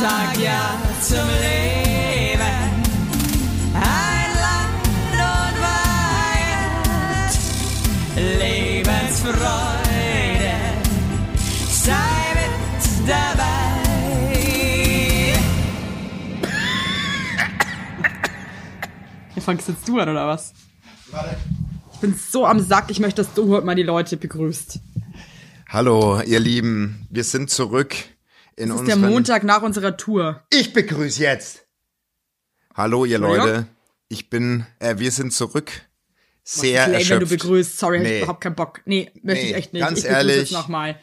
sag 0.00 0.36
ja 0.38 0.78
zum 1.00 1.28
Leben. 1.40 2.40
Ein 3.74 4.30
Land 4.44 4.86
und 5.12 5.56
Weihend, 6.40 7.32
Lebensfreude, 8.40 10.54
sei 11.68 12.34
mit 12.34 12.54
dabei. 13.08 13.44
Hier 19.34 19.42
fangst 19.42 19.68
jetzt 19.68 19.86
du 19.86 19.98
an, 20.00 20.08
oder 20.08 20.26
was? 20.26 20.52
Ich 21.92 22.00
bin 22.00 22.14
so 22.14 22.44
am 22.46 22.58
Sack, 22.60 22.90
ich 22.90 22.98
möchte, 22.98 23.22
dass 23.22 23.32
du 23.34 23.46
heute 23.48 23.64
mal 23.64 23.76
die 23.76 23.84
Leute 23.84 24.16
begrüßt. 24.16 24.80
Hallo, 25.68 26.20
ihr 26.22 26.40
Lieben, 26.40 27.06
wir 27.10 27.22
sind 27.24 27.50
zurück 27.50 27.94
in 28.56 28.68
Das 28.70 28.80
ist 28.80 28.86
der 28.86 28.96
unseren... 28.96 29.12
Montag 29.12 29.44
nach 29.44 29.62
unserer 29.62 29.96
Tour. 29.96 30.42
Ich 30.50 30.72
begrüße 30.72 31.22
jetzt. 31.22 31.66
Hallo, 32.74 33.04
ihr? 33.04 33.18
Leute. 33.18 33.66
Ich 34.08 34.30
bin, 34.30 34.66
äh, 34.80 34.98
wir 34.98 35.10
sind 35.10 35.32
zurück. 35.32 35.70
Sehr 36.42 36.82
lame, 36.82 36.92
wenn 36.94 37.00
erschöpft. 37.00 37.22
du 37.22 37.26
begrüßt. 37.36 37.78
Sorry, 37.78 37.98
hab 37.98 38.04
Nee. 38.04 38.16
ich 38.16 38.22
überhaupt 38.22 38.40
keinen 38.42 38.54
Bock. 38.54 38.80
Nee, 38.84 39.10
möchte 39.22 39.44
Nee, 39.44 39.50
ich 39.50 39.56
echt 39.56 39.72
nicht. 39.72 39.82
ganz 39.82 39.98
ich 40.00 40.04
begrüße 40.04 40.18
ehrlich. 40.18 40.36
Jetzt 40.36 40.52
nochmal. 40.52 41.00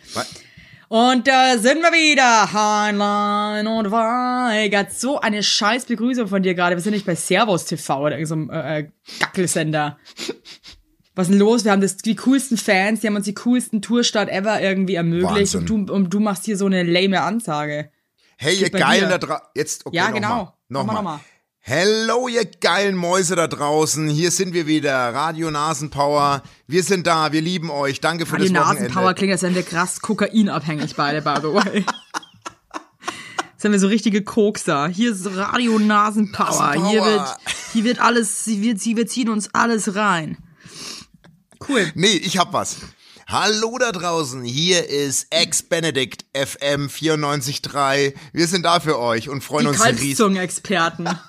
Und 0.88 1.28
da 1.28 1.58
sind 1.58 1.82
wir 1.82 1.92
wieder. 1.94 2.52
Heinlein 2.54 3.66
und 3.66 3.90
Weigert. 3.92 4.94
So 4.94 5.20
eine 5.20 5.42
scheiß 5.42 5.86
Begrüßung 5.86 6.28
von 6.28 6.44
dir 6.44 6.54
gerade. 6.54 6.76
Wir 6.76 6.82
sind 6.84 6.94
nicht 6.94 7.06
bei 7.06 7.16
Servus 7.16 7.66
TV 7.66 8.02
oder 8.02 8.20
irgendeinem 8.20 8.50
äh, 8.52 8.80
äh, 8.82 8.88
Gackelsender. 9.20 9.98
Was 11.14 11.28
ist 11.28 11.34
denn 11.34 11.40
los? 11.40 11.66
Wir 11.66 11.72
haben 11.72 11.82
das, 11.82 11.98
die 11.98 12.16
coolsten 12.16 12.58
Fans, 12.58 13.02
die 13.02 13.08
haben 13.08 13.16
uns 13.16 13.26
die 13.26 13.34
coolsten 13.34 13.82
Tourstart 13.82 14.30
ever 14.30 14.62
irgendwie 14.62 14.96
ermöglicht. 14.96 15.56
Und 15.56 15.70
du, 15.70 15.94
und 15.94 16.14
du 16.14 16.20
machst 16.20 16.46
hier 16.46 16.58
so 16.58 16.66
eine 16.66 16.84
lame 16.84 17.22
Ansage. 17.22 17.92
Hey, 18.38 18.56
ihr 18.56 18.70
Geilen 18.70 19.10
da 19.10 19.18
draußen. 19.18 19.46
Jetzt, 19.56 19.86
okay, 19.86 19.98
Ja, 19.98 20.08
noch 20.08 20.16
genau. 20.16 20.30
Mal. 20.30 20.54
Nochmal. 20.70 20.96
noch 20.96 21.04
mal. 21.04 21.20
Hello, 21.64 22.28
ihr 22.28 22.46
geilen 22.46 22.96
Mäuse 22.96 23.36
da 23.36 23.48
draußen. 23.48 24.08
Hier 24.08 24.32
sind 24.32 24.56
wir 24.56 24.66
wieder. 24.66 25.14
Radio 25.14 25.52
Nasenpower. 25.52 26.42
Wir 26.66 26.82
sind 26.82 27.06
da. 27.06 27.34
Wir 27.34 27.42
lieben 27.42 27.70
euch. 27.70 28.02
Danke 28.02 28.26
für 28.26 28.38
Die 28.38 28.52
das 28.52 28.64
Wochenende. 28.64 28.86
Nasenpower 28.86 29.14
klingt, 29.14 29.32
als 29.34 29.44
wären 29.44 29.54
wir 29.54 29.62
krass 29.62 30.02
kokainabhängig 30.02 30.96
beide, 30.96 31.22
by 31.22 31.36
the 31.40 31.54
way. 31.54 31.86
Sind 33.58 33.74
wir 33.74 33.80
so 33.80 33.86
richtige 33.86 34.24
Kokser. 34.24 34.88
Hier 34.88 35.12
ist 35.12 35.28
Radio 35.38 35.78
Nasenpower. 35.78 36.46
Nasenpower. 36.46 36.90
Hier 36.90 37.06
wird, 37.06 37.38
hier 37.74 37.84
wird 37.84 38.02
alles, 38.02 38.44
sie 38.44 38.64
wird, 38.64 38.80
sie, 38.80 38.98
wir 38.98 39.06
ziehen 39.06 39.30
uns 39.30 39.54
alles 39.54 39.96
rein. 39.96 40.40
Cool. 41.68 41.92
Nee, 41.96 42.14
ich 42.16 42.38
hab 42.38 42.54
was. 42.54 42.78
Hallo 43.28 43.78
da 43.80 43.92
draußen, 43.92 44.44
hier 44.44 44.90
ist 44.90 45.28
Ex-Benedict 45.30 46.26
FM 46.34 46.88
94.3. 46.88 48.14
Wir 48.34 48.48
sind 48.48 48.64
da 48.66 48.80
für 48.80 49.00
euch 49.00 49.30
und 49.30 49.44
freuen 49.44 49.66
Die 49.66 49.70
uns 49.70 49.86
riesig. 49.86 50.00
Kalbszungen-Experten. 50.00 51.10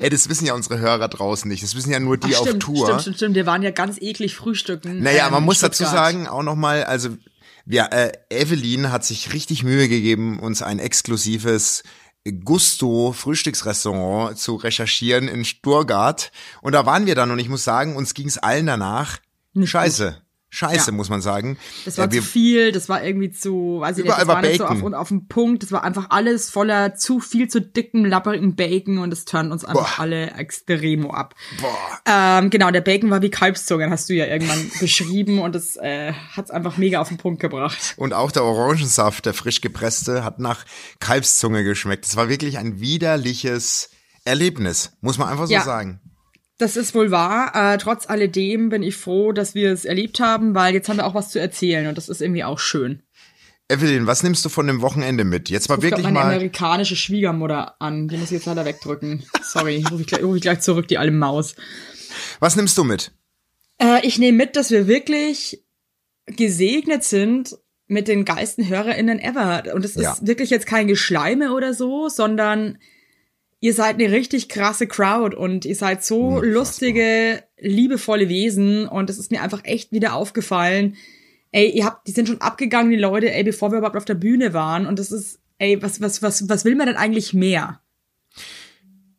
Ey, 0.00 0.10
das 0.10 0.28
wissen 0.28 0.46
ja 0.46 0.54
unsere 0.54 0.78
Hörer 0.78 1.08
draußen 1.08 1.48
nicht. 1.48 1.62
Das 1.62 1.74
wissen 1.74 1.92
ja 1.92 2.00
nur 2.00 2.16
die 2.16 2.34
Ach, 2.34 2.40
auf 2.40 2.48
stimmt, 2.48 2.62
Tour. 2.62 2.86
stimmt, 2.86 3.02
stimmt, 3.02 3.16
stimmt. 3.16 3.34
Wir 3.36 3.46
waren 3.46 3.62
ja 3.62 3.70
ganz 3.70 3.98
eklig 4.00 4.34
frühstücken. 4.34 5.02
Naja, 5.02 5.26
ähm, 5.26 5.32
man 5.32 5.44
muss 5.44 5.60
dazu 5.60 5.84
Stuttgart. 5.84 6.06
sagen, 6.06 6.26
auch 6.26 6.42
nochmal, 6.42 6.84
also 6.84 7.10
ja, 7.66 7.86
äh, 7.86 8.12
Evelyn 8.30 8.90
hat 8.90 9.04
sich 9.04 9.32
richtig 9.32 9.62
Mühe 9.62 9.88
gegeben, 9.88 10.40
uns 10.40 10.62
ein 10.62 10.78
exklusives 10.78 11.82
Gusto-Frühstücksrestaurant 12.28 14.38
zu 14.38 14.56
recherchieren 14.56 15.28
in 15.28 15.44
Sturgart. 15.44 16.32
Und 16.60 16.72
da 16.72 16.84
waren 16.86 17.06
wir 17.06 17.14
dann 17.14 17.30
und 17.30 17.38
ich 17.38 17.48
muss 17.48 17.64
sagen, 17.64 17.96
uns 17.96 18.14
ging 18.14 18.28
es 18.28 18.38
allen 18.38 18.66
danach 18.66 19.18
scheiße. 19.54 20.20
Scheiße, 20.52 20.90
Ja. 20.90 20.96
muss 20.96 21.08
man 21.08 21.20
sagen. 21.22 21.58
Das 21.84 21.96
war 21.96 22.10
wir, 22.10 22.20
zu 22.22 22.26
viel, 22.26 22.72
das 22.72 22.88
war 22.88 23.04
irgendwie 23.04 23.30
zu, 23.30 23.76
weiß 23.78 23.98
ich 23.98 24.04
nicht, 24.04 24.12
das 24.18 24.26
war 24.26 24.34
war 24.34 24.42
nicht 24.42 24.58
so 24.58 24.64
Bacon. 24.64 24.94
auf, 24.94 25.00
auf 25.02 25.08
den 25.08 25.28
Punkt, 25.28 25.62
das 25.62 25.70
war 25.70 25.84
einfach 25.84 26.06
alles 26.10 26.50
voller 26.50 26.96
zu 26.96 27.20
viel 27.20 27.46
zu 27.46 27.60
dicken, 27.60 28.04
lapperigen 28.04 28.56
Bacon 28.56 28.98
und 28.98 29.12
es 29.12 29.24
turnt 29.26 29.52
uns 29.52 29.64
einfach 29.64 29.94
Boah. 29.98 30.02
alle 30.02 30.32
extremo 30.32 31.12
ab. 31.12 31.36
Boah. 31.60 32.00
Ähm, 32.04 32.50
genau, 32.50 32.72
der 32.72 32.80
Bacon 32.80 33.10
war 33.10 33.22
wie 33.22 33.30
Kalbszungen, 33.30 33.90
hast 33.92 34.08
du 34.08 34.14
ja 34.14 34.26
irgendwann 34.26 34.72
beschrieben 34.80 35.38
und 35.38 35.54
das 35.54 35.76
äh, 35.76 36.14
hat's 36.34 36.50
einfach 36.50 36.76
mega 36.78 37.00
auf 37.00 37.06
den 37.06 37.18
Punkt 37.18 37.40
gebracht. 37.40 37.94
Und 37.96 38.12
auch 38.12 38.32
der 38.32 38.42
Orangensaft, 38.42 39.26
der 39.26 39.34
frisch 39.34 39.60
gepresste, 39.60 40.24
hat 40.24 40.40
nach 40.40 40.64
Kalbszunge 40.98 41.62
geschmeckt. 41.62 42.04
Das 42.06 42.16
war 42.16 42.28
wirklich 42.28 42.58
ein 42.58 42.80
widerliches 42.80 43.90
Erlebnis, 44.24 44.96
muss 45.00 45.16
man 45.16 45.28
einfach 45.28 45.46
so 45.46 45.52
Ja. 45.52 45.62
sagen. 45.62 46.00
Das 46.60 46.76
ist 46.76 46.94
wohl 46.94 47.10
wahr. 47.10 47.52
Äh, 47.54 47.78
trotz 47.78 48.08
alledem 48.08 48.68
bin 48.68 48.82
ich 48.82 48.96
froh, 48.96 49.32
dass 49.32 49.54
wir 49.54 49.72
es 49.72 49.84
erlebt 49.84 50.20
haben, 50.20 50.54
weil 50.54 50.74
jetzt 50.74 50.88
haben 50.88 50.98
wir 50.98 51.06
auch 51.06 51.14
was 51.14 51.30
zu 51.30 51.40
erzählen 51.40 51.86
und 51.86 51.96
das 51.96 52.08
ist 52.08 52.20
irgendwie 52.20 52.44
auch 52.44 52.58
schön. 52.58 53.02
Evelyn, 53.68 54.06
was 54.06 54.22
nimmst 54.22 54.44
du 54.44 54.48
von 54.48 54.66
dem 54.66 54.82
Wochenende 54.82 55.24
mit? 55.24 55.48
Jetzt 55.48 55.68
mal 55.68 55.80
wirklich 55.80 56.02
meine 56.04 56.18
mal. 56.18 56.26
amerikanische 56.34 56.96
Schwiegermutter 56.96 57.80
an. 57.80 58.08
Die 58.08 58.16
muss 58.16 58.26
ich 58.26 58.32
jetzt 58.38 58.46
leider 58.46 58.64
wegdrücken. 58.64 59.24
Sorry, 59.42 59.84
rufe 59.90 60.02
ich, 60.02 60.06
gleich- 60.08 60.22
ruf 60.22 60.36
ich 60.36 60.42
gleich 60.42 60.60
zurück, 60.60 60.88
die 60.88 60.98
alte 60.98 61.12
Maus. 61.12 61.54
Was 62.40 62.56
nimmst 62.56 62.76
du 62.76 62.84
mit? 62.84 63.12
Äh, 63.78 64.04
ich 64.06 64.18
nehme 64.18 64.36
mit, 64.36 64.56
dass 64.56 64.70
wir 64.70 64.86
wirklich 64.88 65.64
gesegnet 66.26 67.04
sind 67.04 67.56
mit 67.86 68.06
den 68.08 68.24
geilsten 68.24 68.68
HörerInnen 68.68 69.18
ever. 69.20 69.62
Und 69.74 69.84
es 69.84 69.94
Ja. 69.94 70.12
ist 70.12 70.26
wirklich 70.26 70.50
jetzt 70.50 70.66
kein 70.66 70.88
Geschleime 70.88 71.52
oder 71.54 71.72
so, 71.72 72.08
sondern 72.08 72.76
ihr 73.60 73.74
seid 73.74 73.96
eine 73.96 74.10
richtig 74.10 74.48
krasse 74.48 74.86
Crowd 74.86 75.36
und 75.36 75.64
ihr 75.64 75.76
seid 75.76 76.04
so 76.04 76.18
Unfassbar. 76.28 76.50
lustige, 76.52 77.42
liebevolle 77.58 78.28
Wesen 78.28 78.86
und 78.88 79.10
es 79.10 79.18
ist 79.18 79.30
mir 79.30 79.42
einfach 79.42 79.64
echt 79.64 79.92
wieder 79.92 80.14
aufgefallen. 80.14 80.96
Ey, 81.52 81.68
ihr 81.70 81.84
habt, 81.84 82.06
die 82.06 82.12
sind 82.12 82.28
schon 82.28 82.40
abgegangen, 82.40 82.90
die 82.90 82.96
Leute, 82.96 83.32
ey, 83.32 83.42
bevor 83.44 83.70
wir 83.72 83.78
überhaupt 83.78 83.96
auf 83.96 84.04
der 84.04 84.14
Bühne 84.14 84.54
waren 84.54 84.86
und 84.86 84.98
das 84.98 85.12
ist, 85.12 85.40
ey, 85.58 85.82
was, 85.82 86.00
was, 86.00 86.22
was, 86.22 86.48
was 86.48 86.64
will 86.64 86.74
man 86.76 86.86
denn 86.86 86.96
eigentlich 86.96 87.34
mehr? 87.34 87.80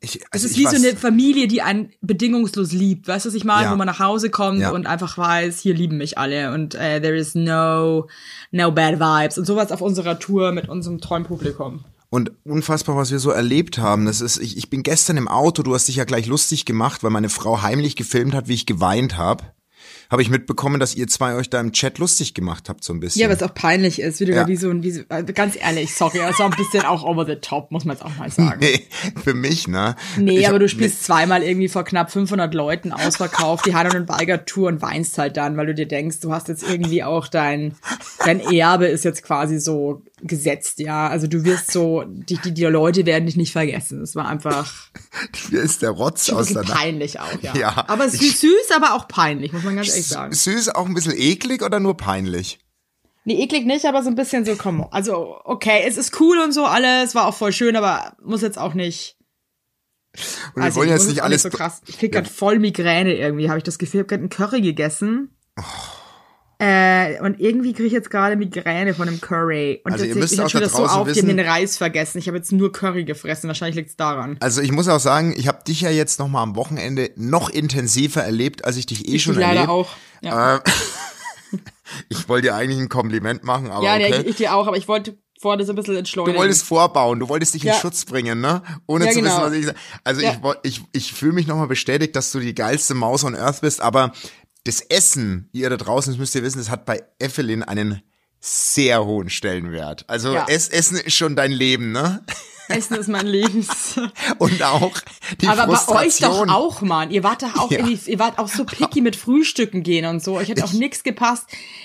Ich, 0.04 0.16
Es 0.16 0.26
also 0.32 0.46
ist 0.48 0.54
ich 0.54 0.58
wie 0.60 0.64
so 0.64 0.70
weiß- 0.78 0.88
eine 0.90 0.98
Familie, 0.98 1.48
die 1.48 1.62
einen 1.62 1.92
bedingungslos 2.02 2.72
liebt. 2.72 3.08
Weißt 3.08 3.26
du, 3.26 3.30
was 3.30 3.36
ich 3.36 3.44
meine? 3.44 3.66
Ja. 3.66 3.72
Wo 3.72 3.76
man 3.76 3.86
nach 3.86 4.00
Hause 4.00 4.32
kommt 4.32 4.60
Ja. 4.62 4.72
und 4.72 4.88
einfach 4.88 5.16
weiß, 5.20 5.60
hier 5.60 5.76
lieben 5.76 5.98
mich 5.98 6.18
alle 6.18 6.54
und 6.54 6.74
äh, 6.74 7.00
there 7.00 7.16
is 7.16 7.36
no, 7.36 8.08
no 8.50 8.72
bad 8.72 9.00
vibes. 9.00 9.38
Und 9.38 9.46
sowas 9.46 9.72
auf 9.72 9.82
unserer 9.82 10.18
Tour 10.18 10.54
mit 10.54 10.68
unserem 10.70 11.00
tollen 11.02 11.26
Publikum. 11.26 11.84
Und 12.12 12.32
unfassbar, 12.44 12.98
was 12.98 13.10
wir 13.10 13.20
so 13.20 13.32
erlebt 13.32 13.78
haben. 13.78 14.06
Das 14.06 14.20
ist, 14.22 14.38
ich, 14.38 14.58
ich 14.58 14.70
bin 14.70 14.84
gestern 14.84 15.16
im 15.18 15.28
Auto, 15.30 15.64
du 15.64 15.74
hast 15.74 15.88
dich 15.88 15.96
ja 15.96 16.04
gleich 16.04 16.28
lustig 16.28 16.66
gemacht, 16.66 17.04
weil 17.04 17.10
meine 17.10 17.30
Frau 17.30 17.62
heimlich 17.62 17.96
gefilmt 17.96 18.34
hat, 18.36 18.50
wie 18.50 18.54
ich 18.54 18.66
geweint 18.66 19.18
habe. 19.18 19.46
Habe 20.12 20.22
ich 20.22 20.30
mitbekommen, 20.30 20.78
dass 20.82 20.94
ihr 20.94 21.08
zwei 21.08 21.36
euch 21.36 21.50
da 21.50 21.62
im 21.62 21.72
Chat 21.72 21.98
lustig 21.98 22.34
gemacht 22.34 22.68
habt, 22.68 22.84
so 22.84 22.92
ein 22.92 23.00
bisschen. 23.00 23.22
Ja, 23.22 23.30
was 23.30 23.42
auch 23.42 23.54
peinlich 23.54 24.02
ist, 24.02 24.20
wie 24.20 24.26
du 24.26 24.34
Ja. 24.34 24.46
wie 24.46 24.58
so 24.58 24.70
ein, 24.70 24.84
wie 24.84 24.92
so, 24.92 25.02
äh, 25.08 25.24
ganz 25.24 25.56
ehrlich, 25.58 25.96
sorry, 25.96 26.18
das 26.18 26.38
war 26.38 26.48
ein 26.52 26.58
bisschen 26.58 26.84
auch 26.84 27.04
over 27.06 27.26
the 27.26 27.38
top, 27.38 27.72
muss 27.72 27.86
man 27.86 27.96
jetzt 27.96 28.06
auch 28.06 28.14
mal 28.18 28.30
sagen. 28.30 28.60
Nee, 28.60 28.86
für 29.24 29.34
mich, 29.34 29.70
ne? 29.70 29.96
Nee, 30.18 30.40
Ich 30.40 30.48
aber 30.50 30.56
hab- 30.56 30.60
du 30.64 30.68
spielst 30.68 31.06
zweimal 31.06 31.44
irgendwie 31.44 31.70
vor 31.70 31.86
knapp 31.86 32.12
500 32.12 32.54
Leuten 32.54 32.92
ausverkauft, 32.92 33.66
die 33.66 33.74
Hannon 33.74 34.02
und 34.02 34.10
Weiger 34.10 34.44
Tour 34.44 34.68
und 34.68 34.82
weinst 34.82 35.18
halt 35.18 35.38
dann, 35.38 35.56
weil 35.56 35.68
du 35.68 35.74
dir 35.76 35.88
denkst, 35.88 36.20
du 36.20 36.34
hast 36.34 36.50
jetzt 36.50 36.64
irgendwie 36.70 37.04
auch 37.06 37.30
dein, 37.30 37.76
dein 38.26 38.42
Erbe 38.42 38.88
ist 38.88 39.06
jetzt 39.06 39.24
quasi 39.24 39.60
so 39.62 40.04
gesetzt, 40.24 40.80
ja. 40.80 41.08
Also 41.08 41.28
du 41.28 41.44
wirst 41.44 41.72
so, 41.72 42.04
die, 42.06 42.38
die, 42.38 42.54
die 42.54 42.64
Leute 42.66 43.06
werden 43.06 43.26
dich 43.26 43.38
nicht 43.38 43.52
vergessen. 43.52 44.02
Es 44.02 44.16
war 44.16 44.28
einfach 44.28 44.90
Hier 45.50 45.62
ist 45.62 45.82
der 45.82 45.92
Rotz 45.92 46.30
aus 46.30 46.50
der 46.54 46.62
peinlich 46.62 47.20
auch, 47.20 47.42
ja. 47.42 47.56
Ja, 47.56 47.86
aber 47.88 48.06
es 48.06 48.14
ist 48.14 48.42
süß, 48.42 48.72
aber 48.76 48.94
auch 48.94 49.08
peinlich, 49.08 49.54
muss 49.54 49.64
man 49.64 49.76
ganz 49.76 49.90
ehrlich 49.90 50.08
sagen. 50.08 50.34
Süß, 50.34 50.70
auch 50.70 50.86
ein 50.86 50.94
bisschen 50.94 51.14
eklig 51.16 51.64
oder 51.64 51.80
nur 51.80 51.98
peinlich? 51.98 52.60
Nee, 53.24 53.44
eklig 53.44 53.66
nicht, 53.66 53.86
aber 53.86 54.02
so 54.02 54.10
ein 54.10 54.16
bisschen 54.16 54.46
so, 54.46 54.56
komm, 54.56 54.88
also 54.90 55.38
okay, 55.44 55.84
es 55.86 55.98
ist 55.98 56.20
cool 56.20 56.40
und 56.40 56.54
so 56.54 56.66
alles, 56.66 57.14
war 57.14 57.28
auch 57.28 57.36
voll 57.36 57.54
schön, 57.54 57.76
aber 57.76 58.16
muss 58.24 58.42
jetzt 58.42 58.58
auch 58.58 58.74
nicht 58.74 59.18
Und 60.56 60.64
Also, 60.64 60.76
wir 60.76 60.76
wollen 60.76 60.90
ich 60.90 60.96
jetzt 60.96 61.08
nicht 61.10 61.24
alles. 61.24 61.44
so 61.44 61.50
krass. 61.50 61.82
Ich 61.88 62.00
krieg 62.00 62.12
grad 62.12 62.28
voll 62.28 62.60
Migräne 62.60 63.16
irgendwie, 63.16 63.50
habe 63.50 63.60
ich 63.60 63.64
das 63.64 63.78
Gefühl. 63.78 64.00
Ich 64.00 64.04
habe 64.06 64.10
gerade 64.10 64.22
einen 64.24 64.30
Curry 64.30 64.62
gegessen. 64.62 65.38
Oh. 65.60 65.64
Äh, 66.64 67.20
und 67.22 67.40
irgendwie 67.40 67.74
kriege 67.74 67.88
ich 67.88 67.92
jetzt 67.94 68.12
gerade 68.12 68.36
Migräne 68.36 68.94
von 68.94 69.08
dem 69.08 69.20
Curry. 69.20 69.82
Und 69.84 69.94
Also 69.94 70.04
ihr 70.06 70.10
jetzt- 70.10 70.20
müsst 70.20 70.34
ich 70.34 70.40
hab 70.40 70.46
auch 70.46 70.50
schon 70.52 70.62
da 70.62 70.68
wieder 70.68 70.76
so 70.78 70.84
draußen 70.84 71.00
auf 71.00 71.08
wissen- 71.08 71.28
den 71.28 71.40
Reis 71.40 71.76
vergessen. 71.78 72.20
Ich 72.20 72.28
habe 72.28 72.38
jetzt 72.38 72.52
nur 72.52 72.72
Curry 72.72 73.04
gefressen. 73.04 73.48
Wahrscheinlich 73.48 73.76
liegt's 73.78 73.96
daran. 73.96 74.38
Also 74.42 74.62
ich 74.62 74.72
muss 74.72 74.88
auch 74.88 75.00
sagen, 75.00 75.34
ich 75.36 75.48
habe 75.48 75.64
dich 75.64 75.82
ja 75.82 75.90
jetzt 75.90 76.20
noch 76.20 76.28
mal 76.28 76.44
am 76.44 76.56
Wochenende 76.56 77.10
noch 77.16 77.50
intensiver 77.50 78.22
erlebt, 78.24 78.64
als 78.64 78.78
ich 78.78 78.86
dich 78.86 79.08
eh 79.08 79.18
schon 79.18 79.34
ich 79.34 79.40
leider 79.40 79.54
erlebt. 79.62 79.70
auch. 79.70 79.90
Ja, 80.22 80.58
Äh, 80.58 80.60
ich 82.10 82.30
wollte 82.30 82.50
dir 82.50 82.56
eigentlich 82.56 82.80
ein 82.80 82.90
Kompliment 82.90 83.44
machen, 83.44 83.72
aber 83.72 83.84
ja 83.84 83.96
okay. 83.96 84.22
ich, 84.22 84.28
ich 84.28 84.36
dir 84.38 84.54
auch, 84.56 84.68
aber 84.68 84.78
ich 84.78 84.88
wollte 84.88 85.18
vorher 85.42 85.66
so 85.66 85.74
ein 85.74 85.76
bisschen 85.76 85.94
Du 85.96 86.00
entschleunigen. 86.00 86.40
wolltest 86.40 86.64
vorbauen, 86.64 87.20
du 87.20 87.28
wolltest 87.28 87.56
dich 87.56 87.64
in 87.64 87.70
Ja. 87.70 87.74
Schutz 87.74 88.06
bringen, 88.06 88.40
ne? 88.42 88.62
Ohne 88.86 89.06
Ja, 89.06 89.12
zu 89.12 89.20
genau. 89.20 89.32
wissen, 89.32 89.44
was 89.44 89.54
ich 89.54 89.66
sage. 89.66 89.78
Also 90.04 90.22
Ja. 90.22 90.36
ich, 90.62 90.78
ich, 90.78 90.84
ich 90.92 91.14
fühle 91.14 91.34
mich 91.34 91.48
nochmal 91.48 91.66
bestätigt, 91.68 92.16
dass 92.16 92.32
du 92.32 92.40
die 92.40 92.54
geilste 92.54 92.94
Maus 92.94 93.24
on 93.24 93.36
Earth 93.36 93.62
bist, 93.62 93.82
aber 93.82 94.14
das 94.64 94.82
Essen, 94.82 95.50
ihr 95.54 95.70
da 95.70 95.78
draußen, 95.78 96.14
das 96.14 96.20
müsst 96.20 96.36
ihr 96.36 96.44
wissen, 96.44 96.60
das 96.60 96.70
hat 96.70 96.86
bei 96.86 97.04
Evelyn 97.20 97.64
einen 97.64 98.02
sehr 98.42 99.06
hohen 99.06 99.30
Stellenwert. 99.30 100.04
Also 100.08 100.34
Ja. 100.34 100.46
es, 100.50 100.68
Essen 100.68 100.98
ist 100.98 101.16
schon 101.16 101.36
dein 101.36 101.52
Leben, 101.52 101.92
ne? 101.92 102.24
Essen 102.70 102.96
ist 102.96 103.10
mein 103.10 103.28
Lebens. 103.28 104.00
Und 104.38 104.64
auch 104.64 104.94
die 105.42 105.48
Aber 105.48 105.68
bei 105.68 105.74
euch 105.74 105.80
Frustration. 105.80 106.48
doch 106.48 106.56
auch, 106.56 106.82
Mann. 106.82 107.12
Ihr 107.12 107.22
wart 107.22 107.44
doch 107.44 107.56
auch 107.58 107.70
Ja. 107.72 107.80
irgendwie, 107.80 108.10
ihr 108.10 108.18
wart 108.18 108.40
auch 108.40 108.48
so 108.48 108.64
picky 108.64 109.02
mit 109.02 109.16
Frühstücken 109.18 109.84
gehen 109.84 110.06
und 110.06 110.24
so. 110.24 110.38
Euch 110.38 110.50
hat 110.50 110.62
auch 110.64 110.72
nix 110.72 111.04
gepasst. 111.04 111.44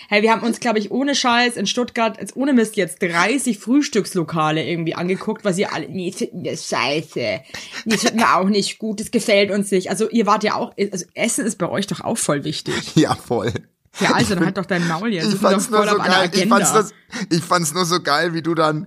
Hey, 0.08 0.22
wir 0.22 0.30
haben 0.30 0.42
uns, 0.46 0.60
glaube 0.60 0.78
ich, 0.78 0.92
ohne 0.92 1.14
Scheiß 1.16 1.56
in 1.56 1.66
Stuttgart, 1.66 2.18
jetzt 2.20 2.36
ohne 2.36 2.52
Mist 2.52 2.76
jetzt 2.76 3.02
30 3.02 3.58
Frühstückslokale 3.58 4.64
irgendwie 4.64 4.94
angeguckt, 4.94 5.44
weil 5.44 5.54
sie 5.54 5.66
alle, 5.66 5.88
nee, 5.88 6.12
finden 6.12 6.44
das 6.44 6.68
scheiße. 6.68 7.40
Nee, 7.84 7.96
finden 7.98 8.18
wir 8.20 8.36
auch 8.36 8.48
nicht 8.48 8.78
gut, 8.78 9.00
das 9.00 9.10
gefällt 9.10 9.50
uns 9.50 9.72
nicht. 9.72 9.90
Also 9.90 10.08
ihr 10.08 10.26
wart 10.26 10.44
ja 10.44 10.54
auch, 10.54 10.72
also 10.92 11.04
Essen 11.14 11.44
ist 11.44 11.58
bei 11.58 11.68
euch 11.68 11.88
doch 11.88 12.00
auch 12.02 12.16
voll 12.18 12.44
wichtig. 12.44 12.94
Ja, 12.94 13.16
voll. 13.16 13.52
Ja, 14.00 14.12
also 14.12 14.34
dann 14.34 14.44
halt 14.44 14.58
doch 14.58 14.66
dein 14.66 14.86
Maul 14.86 15.12
jetzt. 15.12 15.32
Ich 15.32 15.40
fand's 15.40 15.70
nur 15.70 15.86
so 15.88 15.96
geil. 15.96 16.30
Ich 16.32 16.48
fand's, 16.48 16.72
nur, 16.72 16.90
ich 17.30 17.42
fand's 17.42 17.74
nur 17.74 17.84
so 17.84 18.00
geil, 18.00 18.34
wie 18.34 18.42
du 18.42 18.54
dann 18.54 18.86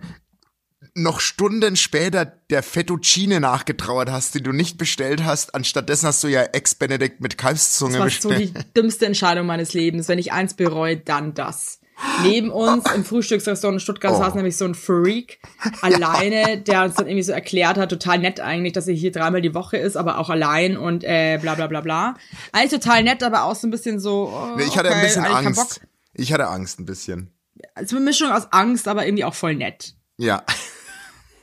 noch 0.95 1.19
Stunden 1.19 1.75
später 1.75 2.25
der 2.25 2.63
Fettuccine 2.63 3.39
nachgetrauert 3.39 4.09
hast, 4.09 4.35
die 4.35 4.43
du 4.43 4.51
nicht 4.51 4.77
bestellt 4.77 5.23
hast. 5.23 5.55
Anstattdessen 5.55 6.07
hast 6.07 6.23
du 6.23 6.27
ja 6.27 6.41
Ex-Benedict 6.41 7.21
mit 7.21 7.37
Kalbszunge 7.37 7.93
Das 7.93 8.01
war 8.01 8.09
so 8.09 8.29
bestellt. 8.29 8.57
die 8.57 8.73
dümmste 8.73 9.05
Entscheidung 9.05 9.45
meines 9.45 9.73
Lebens. 9.73 10.07
Wenn 10.07 10.19
ich 10.19 10.31
eins 10.31 10.53
bereue, 10.53 10.97
dann 10.97 11.33
das. 11.33 11.78
Neben 12.23 12.49
uns 12.49 12.89
im 12.93 13.03
Frühstücksrestaurant 13.03 13.75
in 13.75 13.79
Stuttgart 13.79 14.13
Oh. 14.13 14.17
saß 14.19 14.35
nämlich 14.35 14.55
so 14.57 14.65
ein 14.65 14.75
Freak 14.75 15.39
alleine, 15.81 16.57
der 16.61 16.83
uns 16.83 16.95
dann 16.95 17.07
irgendwie 17.07 17.23
so 17.23 17.31
erklärt 17.31 17.77
hat, 17.77 17.89
total 17.89 18.19
nett 18.19 18.39
eigentlich, 18.39 18.73
dass 18.73 18.87
er 18.87 18.93
hier 18.93 19.11
dreimal 19.11 19.41
die 19.41 19.53
Woche 19.53 19.77
ist, 19.77 19.97
aber 19.97 20.17
auch 20.17 20.29
allein 20.29 20.77
und 20.77 21.03
äh, 21.03 21.37
bla 21.41 21.55
bla 21.55 21.67
bla 21.67 21.81
bla. 21.81 22.15
Eigentlich 22.51 22.81
total 22.81 23.03
nett, 23.03 23.21
aber 23.23 23.43
auch 23.43 23.55
so 23.55 23.67
ein 23.67 23.71
bisschen 23.71 23.99
so. 23.99 24.31
Oh, 24.33 24.55
Nee, 24.57 24.63
ich 24.63 24.77
hatte 24.77 24.89
ein 24.89 24.97
okay, 24.97 25.05
bisschen 25.07 25.23
eigentlich 25.25 25.35
keinen 25.35 25.57
Angst. 25.57 25.81
Ich 26.13 26.33
hatte 26.33 26.47
Angst 26.47 26.79
ein 26.79 26.85
bisschen. 26.85 27.31
Also 27.75 27.95
eine 27.97 28.05
Mischung 28.05 28.31
aus 28.31 28.47
Angst, 28.51 28.87
aber 28.87 29.05
irgendwie 29.05 29.23
auch 29.25 29.33
voll 29.35 29.55
nett. 29.55 29.93
Ja. 30.17 30.43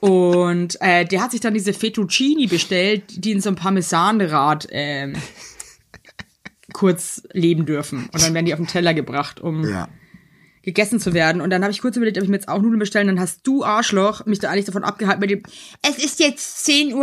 Und 0.00 0.80
äh, 0.80 1.04
der 1.04 1.22
hat 1.22 1.30
sich 1.32 1.40
dann 1.40 1.54
diese 1.54 1.72
Fettuccini 1.72 2.46
bestellt, 2.46 3.04
die 3.24 3.32
in 3.32 3.40
so 3.40 3.48
einem 3.48 3.56
Parmesanrad 3.56 4.68
ähm, 4.70 5.14
kurz 6.72 7.22
leben 7.32 7.64
dürfen. 7.66 8.08
Und 8.12 8.22
dann 8.22 8.34
werden 8.34 8.46
die 8.46 8.52
auf 8.52 8.60
den 8.60 8.66
Teller 8.66 8.94
gebracht, 8.94 9.40
um 9.40 9.64
Ja. 9.68 9.88
Gegessen 10.66 10.98
zu 10.98 11.14
werden. 11.14 11.40
Und 11.40 11.50
dann 11.50 11.62
habe 11.62 11.70
ich 11.70 11.80
kurz 11.80 11.96
überlegt, 11.96 12.18
ob 12.18 12.24
ich 12.24 12.28
mir 12.28 12.36
jetzt 12.36 12.48
auch 12.48 12.60
Nudeln 12.60 12.80
bestellen. 12.80 13.06
Dann 13.06 13.20
hast 13.20 13.46
du, 13.46 13.64
Arschloch, 13.64 14.26
mich 14.26 14.40
da 14.40 14.50
eigentlich 14.50 14.64
davon 14.64 14.82
abgehalten 14.82 15.20
mit 15.20 15.30
dem, 15.30 15.42
es 15.80 15.96
ist 15.96 16.18
jetzt 16.18 16.68
10.30 16.68 16.94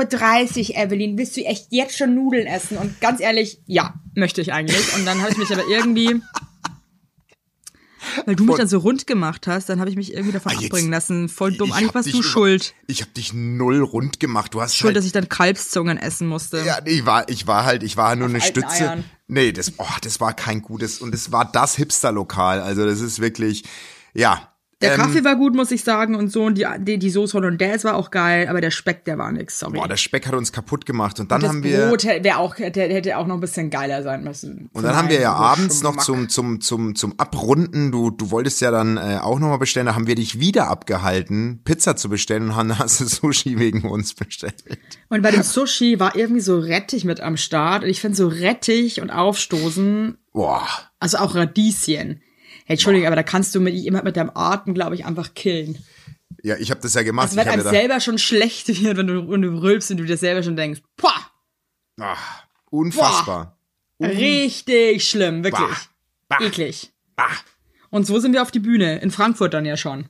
Uhr, 0.70 0.78
Evelyn, 0.78 1.18
willst 1.18 1.38
du 1.38 1.42
echt 1.42 1.68
jetzt 1.70 1.98
schon 1.98 2.14
Nudeln 2.14 2.46
essen? 2.46 2.78
Und 2.78 3.00
ganz 3.00 3.22
ehrlich, 3.22 3.60
ja, 3.66 3.94
möchte 4.16 4.42
ich 4.42 4.52
eigentlich. 4.52 4.94
Und 4.96 5.06
dann 5.06 5.22
habe 5.22 5.32
ich 5.32 5.38
mich 5.38 5.52
aber 5.52 5.64
irgendwie, 5.70 6.22
weil 8.26 8.36
du 8.36 8.44
mich 8.46 8.56
dann 8.56 8.68
so 8.68 8.78
rund 8.80 9.08
gemacht 9.08 9.48
hast, 9.48 9.70
dann 9.70 9.80
habe 9.80 9.90
ich 9.90 9.96
mich 9.96 10.14
irgendwie 10.14 10.32
davon 10.34 10.52
Ah, 10.52 10.56
jetzt- 10.60 10.66
abbringen 10.72 10.92
lassen. 10.92 11.30
Voll 11.30 11.54
dumm. 11.54 11.70
Ich 11.70 11.76
Eigentlich 11.76 11.96
warst 11.96 12.14
du 12.14 12.18
über- 12.20 12.24
schuld. 12.28 12.74
Ich 12.88 13.02
habe 13.02 13.12
dich 13.12 13.34
null 13.34 13.82
rund 13.82 14.20
gemacht. 14.20 14.54
Du 14.54 14.62
hast 14.62 14.76
Schuld, 14.76 14.90
halt, 14.90 14.98
dass 14.98 15.06
ich 15.06 15.12
dann 15.12 15.30
Kalbszungen 15.30 15.98
essen 15.98 16.28
musste. 16.28 16.60
ja, 16.66 16.80
nee, 16.84 16.92
ich 16.92 17.06
war, 17.06 17.28
ich 17.30 17.48
war 17.48 17.66
halt, 17.66 17.84
ich 17.84 17.98
war 17.98 18.16
nur 18.16 18.28
eine 18.30 18.42
alten 18.42 18.48
Stütze. 18.62 18.84
Eiern. 18.90 19.04
Nee, 19.28 19.52
das, 19.52 19.74
oh, 19.78 19.86
das 20.02 20.20
war 20.20 20.34
kein 20.34 20.62
gutes 20.62 21.00
und 21.00 21.14
es 21.16 21.32
war 21.32 21.46
das 21.50 21.76
Hipster-Lokal. 21.76 22.62
Also 22.62 22.86
das 22.86 23.00
ist 23.02 23.20
wirklich, 23.20 23.64
ja. 24.14 24.50
Der 24.84 24.94
ähm, 24.96 25.00
Kaffee 25.00 25.24
war 25.24 25.36
gut, 25.36 25.56
muss 25.56 25.72
ich 25.72 25.84
sagen, 25.84 26.16
und 26.16 26.32
so. 26.32 26.44
Und 26.44 26.58
die, 26.58 26.66
die, 26.80 27.00
die 27.00 27.10
Soße 27.10 27.34
Hollandaise 27.34 27.86
war 27.86 27.96
auch 27.96 28.12
geil, 28.12 28.48
aber 28.48 28.62
der 28.62 28.72
Speck, 28.72 29.06
der 29.06 29.18
war 29.18 29.32
nix, 29.32 29.60
sorry. 29.60 29.78
Boah, 29.78 29.88
der 29.88 29.98
Speck 29.98 30.28
hat 30.28 30.34
uns 30.34 30.52
kaputt 30.52 30.86
gemacht 30.86 31.20
und 31.20 31.32
dann 31.32 31.42
das 31.42 31.50
haben 31.50 31.64
wir 31.64 31.88
Brot 31.88 32.04
wäre 32.04 32.38
auch, 32.38 32.56
der, 32.56 32.72
hätte 32.72 33.18
auch 33.18 33.26
noch 33.26 33.36
ein 33.36 33.42
bisschen 33.42 33.70
geiler 33.70 34.04
sein 34.04 34.24
müssen. 34.24 34.70
und 34.74 34.84
dann 34.84 34.96
haben 34.96 35.10
wir 35.10 35.20
ja 35.20 35.34
abends 35.34 35.82
noch 35.82 35.98
zum 35.98 36.30
zum 36.30 36.60
zum 36.62 36.96
zum 36.96 37.18
Abrunden. 37.20 37.92
Du 37.92 38.10
du 38.10 38.32
wolltest 38.32 38.62
ja 38.62 38.72
dann 38.72 38.98
äh, 38.98 39.20
auch 39.22 39.40
noch 39.40 39.48
mal 39.48 39.58
bestellen. 39.58 39.86
Da 39.86 39.96
haben 39.96 40.08
wir 40.08 40.16
dich 40.16 40.40
wieder 40.40 40.68
abgehalten, 40.68 41.62
Pizza 41.64 41.96
zu 41.96 42.10
bestellen 42.10 42.50
und 42.50 42.58
dann 42.58 42.80
hast 42.80 43.00
du 43.00 43.06
Sushi 43.06 43.58
wegen 43.60 43.90
uns 43.90 44.14
bestellt. 44.14 44.64
Und 45.10 45.22
bei 45.22 45.32
dem 45.32 45.44
Sushi 45.44 46.00
war 46.00 46.16
irgendwie 46.16 46.42
so 46.42 46.60
Rettich 46.60 47.06
mit 47.06 47.22
am 47.22 47.38
Start. 47.38 47.84
Und 47.84 47.90
ich 47.90 48.02
finde 48.02 48.18
so 48.18 48.28
Rettich 48.28 49.02
und 49.02 49.10
Aufstoßen, 49.10 50.18
Boah, 50.34 50.68
also 51.00 51.18
auch 51.18 51.36
Radieschen. 51.36 52.22
Hey, 52.66 52.76
Entschuldigung, 52.76 53.08
aber 53.08 53.16
da 53.16 53.24
kannst 53.24 53.54
du 53.56 53.60
mit, 53.60 53.76
immer 53.86 54.04
mit 54.04 54.16
deinem 54.18 54.32
Atem, 54.34 54.74
glaube 54.74 54.96
ich, 54.96 55.06
einfach 55.06 55.34
killen. 55.34 55.78
ja, 56.44 56.56
ich 56.58 56.72
habe 56.72 56.82
das 56.82 56.94
ja 56.94 57.04
gemacht. 57.04 57.26
Also 57.26 57.38
wenn 57.38 57.48
einem 57.48 57.62
selber 57.64 58.00
schon 58.00 58.18
schlecht 58.18 58.68
wird, 58.84 58.98
wenn 58.98 59.08
du, 59.08 59.30
wenn 59.30 59.42
du 59.42 59.50
rülpst 59.62 59.92
und 59.92 59.98
du 59.98 60.06
dir 60.06 60.18
selber 60.18 60.44
schon 60.44 60.56
denkst, 60.56 60.82
boah, 60.98 61.14
ach, 62.00 62.44
unfassbar. 62.70 63.58
richtig 64.02 65.08
schlimm, 65.10 65.44
wirklich. 65.44 65.62
Bah. 66.30 66.38
Bah. 66.40 66.46
Eklig. 66.46 66.92
Ah, 67.18 67.28
Und 67.90 68.08
so 68.08 68.20
sind 68.20 68.34
wir 68.34 68.42
auf 68.42 68.52
die 68.52 68.60
Bühne, 68.60 68.98
in 69.00 69.12
Frankfurt 69.12 69.54
dann 69.54 69.66
ja 69.66 69.78
schon. 69.78 70.06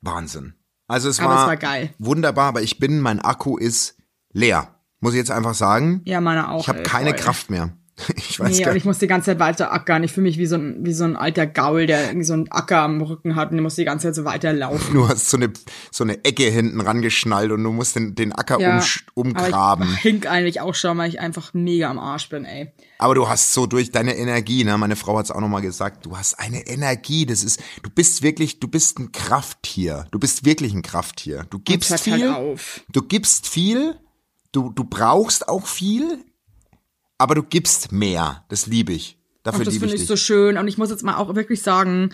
Wahnsinn. 0.00 0.54
Also 0.86 1.08
es 1.08 1.18
Aber 1.18 1.30
war, 1.30 1.40
es 1.42 1.46
war 1.48 1.56
geil. 1.56 1.90
wunderbar, 1.98 2.46
aber 2.48 2.62
ich 2.62 2.78
bin, 2.78 3.00
mein 3.00 3.20
Akku 3.20 3.56
ist 3.56 3.96
leer. 4.32 4.72
Muss 5.00 5.14
ich 5.14 5.18
jetzt 5.18 5.30
einfach 5.32 5.54
sagen. 5.54 6.02
Ja, 6.04 6.20
meine 6.20 6.48
auch. 6.50 6.60
ich 6.60 6.68
habe 6.68 6.82
keine 6.84 7.10
voll. 7.10 7.18
Kraft 7.18 7.50
mehr. 7.50 7.76
Ich 8.16 8.38
weiß 8.38 8.56
Nee, 8.58 8.62
gar 8.64 8.70
und 8.72 8.76
ich 8.76 8.84
muss 8.84 8.98
die 8.98 9.06
ganze 9.06 9.26
Zeit 9.26 9.38
weiter 9.38 9.72
ackern. 9.72 10.02
Ich 10.04 10.12
fühle 10.12 10.26
mich 10.26 10.36
wie 10.38 10.44
so, 10.46 10.56
ein, 10.56 10.84
wie 10.84 10.92
so 10.92 11.04
ein 11.04 11.16
alter 11.16 11.46
Gaul, 11.46 11.86
der 11.86 12.08
irgendwie 12.08 12.26
so 12.26 12.34
einen 12.34 12.50
Acker 12.50 12.80
am 12.82 13.00
Rücken 13.00 13.36
hat 13.36 13.50
und 13.50 13.56
der 13.56 13.62
muss 13.62 13.76
die 13.76 13.84
ganze 13.86 14.08
Zeit 14.08 14.14
so 14.14 14.24
weiterlaufen. 14.24 14.92
Du 14.94 15.08
hast 15.08 15.30
so 15.30 15.38
eine, 15.38 15.50
so 15.90 16.04
eine 16.04 16.22
Ecke 16.24 16.44
hinten 16.44 16.80
rangeschnallt 16.82 17.50
und 17.52 17.64
du 17.64 17.72
musst 17.72 17.96
den, 17.96 18.14
den 18.14 18.32
Acker 18.32 18.60
Ja, 18.60 18.78
umsch- 18.78 19.04
umgraben. 19.14 19.88
Ich 19.94 20.00
hink 20.00 20.26
eigentlich 20.26 20.60
auch 20.60 20.74
schon, 20.74 20.98
weil 20.98 21.08
ich 21.08 21.20
einfach 21.20 21.54
mega 21.54 21.88
am 21.90 21.98
Arsch 21.98 22.28
bin, 22.28 22.44
ey. 22.44 22.70
Aber 22.98 23.14
du 23.14 23.28
hast 23.28 23.52
so 23.54 23.66
durch 23.66 23.92
deine 23.92 24.16
Energie, 24.16 24.64
ne? 24.64 24.76
Meine 24.78 24.96
Frau 24.96 25.16
hat 25.18 25.26
es 25.26 25.30
auch 25.30 25.40
nochmal 25.40 25.62
gesagt, 25.62 26.04
du 26.06 26.16
hast 26.18 26.38
eine 26.38 26.66
Energie, 26.66 27.24
das 27.26 27.44
ist, 27.44 27.62
du 27.82 27.88
bist 27.90 28.22
wirklich, 28.22 28.60
du 28.60 28.68
bist 28.68 28.98
ein 28.98 29.12
Krafttier. 29.12 30.06
Du 30.10 30.18
bist 30.18 30.44
wirklich 30.44 30.74
ein 30.74 30.82
Krafttier. 30.82 31.46
Du 31.50 31.58
gibst 31.58 31.90
hört 31.90 32.00
viel, 32.00 32.12
halt 32.30 32.36
auf. 32.36 32.80
du 32.92 33.02
gibst 33.02 33.48
viel, 33.48 33.94
du, 34.52 34.70
du 34.70 34.84
brauchst 34.84 35.48
auch 35.48 35.66
viel, 35.66 36.24
aber 37.18 37.34
du 37.34 37.42
gibst 37.42 37.92
mehr. 37.92 38.44
Das 38.48 38.66
liebe 38.66 38.92
ich. 38.92 39.18
Dafür 39.42 39.60
Und 39.60 39.66
das 39.66 39.74
liebe 39.74 39.84
finde 39.86 39.94
ich 39.96 40.02
ich 40.02 40.08
dich. 40.08 40.08
so 40.08 40.16
schön. 40.16 40.58
Und 40.58 40.68
ich 40.68 40.78
muss 40.78 40.90
jetzt 40.90 41.02
mal 41.04 41.16
auch 41.16 41.34
wirklich 41.34 41.62
sagen, 41.62 42.10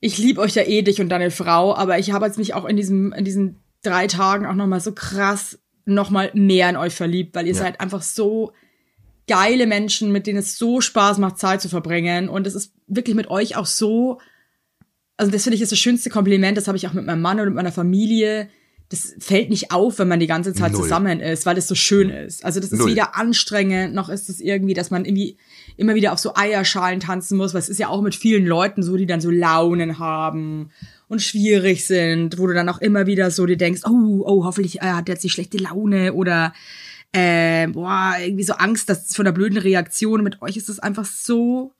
ich 0.00 0.18
liebe 0.18 0.40
euch 0.40 0.54
ja 0.54 0.62
eh 0.62 0.82
dich 0.82 1.00
und 1.00 1.08
deine 1.08 1.30
Frau, 1.30 1.74
aber 1.74 1.98
ich 1.98 2.12
habe 2.12 2.26
jetzt 2.26 2.38
mich 2.38 2.54
auch 2.54 2.64
in 2.66 2.76
diesem, 2.76 3.12
in 3.12 3.24
diesen 3.24 3.60
drei 3.82 4.06
Tagen 4.06 4.46
auch 4.46 4.54
nochmal 4.54 4.80
so 4.80 4.92
krass 4.92 5.58
nochmal 5.86 6.30
mehr 6.34 6.68
in 6.68 6.76
euch 6.76 6.94
verliebt, 6.94 7.34
weil 7.34 7.46
ihr 7.46 7.54
Ja. 7.54 7.60
seid 7.60 7.80
einfach 7.80 8.02
so 8.02 8.52
geile 9.28 9.66
Menschen, 9.66 10.12
mit 10.12 10.26
denen 10.26 10.38
es 10.38 10.58
so 10.58 10.80
Spaß 10.80 11.18
macht, 11.18 11.38
Zeit 11.38 11.62
zu 11.62 11.68
verbringen. 11.68 12.28
Und 12.28 12.46
es 12.46 12.54
ist 12.54 12.72
wirklich 12.86 13.16
mit 13.16 13.28
euch 13.30 13.56
auch 13.56 13.66
so, 13.66 14.20
also 15.16 15.32
das 15.32 15.44
finde 15.44 15.56
ich 15.56 15.62
ist 15.62 15.72
das 15.72 15.78
schönste 15.78 16.10
Kompliment, 16.10 16.56
das 16.58 16.66
habe 16.68 16.76
ich 16.76 16.86
auch 16.86 16.92
mit 16.92 17.06
meinem 17.06 17.22
Mann 17.22 17.40
und 17.40 17.46
mit 17.46 17.54
meiner 17.54 17.72
Familie. 17.72 18.48
Das 18.88 19.14
fällt 19.18 19.50
nicht 19.50 19.72
auf, 19.72 19.98
wenn 19.98 20.06
man 20.06 20.20
die 20.20 20.28
ganze 20.28 20.52
Zeit 20.52 20.72
Null. 20.72 20.82
zusammen 20.82 21.18
ist, 21.18 21.44
weil 21.44 21.58
es 21.58 21.66
so 21.66 21.74
schön 21.74 22.08
ist. 22.08 22.44
Also 22.44 22.60
das 22.60 22.70
ist 22.70 22.78
Null. 22.78 22.92
weder 22.92 23.16
anstrengend, 23.16 23.94
noch 23.94 24.08
ist 24.08 24.28
es 24.28 24.40
irgendwie, 24.40 24.74
dass 24.74 24.90
man 24.90 25.04
irgendwie 25.04 25.36
immer 25.76 25.96
wieder 25.96 26.12
auf 26.12 26.20
so 26.20 26.36
Eierschalen 26.36 27.00
tanzen 27.00 27.36
muss, 27.36 27.52
weil 27.52 27.60
es 27.60 27.68
ist 27.68 27.80
ja 27.80 27.88
auch 27.88 28.00
mit 28.00 28.14
vielen 28.14 28.46
Leuten 28.46 28.84
so, 28.84 28.96
die 28.96 29.06
dann 29.06 29.20
so 29.20 29.30
Launen 29.30 29.98
haben 29.98 30.70
und 31.08 31.20
schwierig 31.20 31.84
sind, 31.84 32.38
wo 32.38 32.46
du 32.46 32.54
dann 32.54 32.68
auch 32.68 32.80
immer 32.80 33.06
wieder 33.06 33.30
so 33.32 33.44
dir 33.44 33.56
denkst, 33.56 33.82
oh, 33.84 34.22
oh, 34.24 34.44
hoffentlich 34.44 34.78
äh, 34.78 34.92
hat 34.92 35.08
er 35.08 35.14
jetzt 35.14 35.24
die 35.24 35.30
schlechte 35.30 35.58
Laune 35.58 36.12
oder 36.12 36.52
äh, 37.12 37.66
boah, 37.68 38.14
irgendwie 38.22 38.44
so 38.44 38.52
Angst, 38.54 38.88
dass 38.88 39.14
von 39.16 39.24
der 39.24 39.32
blöden 39.32 39.58
Reaktion. 39.58 40.22
Mit 40.22 40.42
euch 40.42 40.56
ist 40.56 40.68
es 40.68 40.78
einfach 40.78 41.04
so 41.06 41.72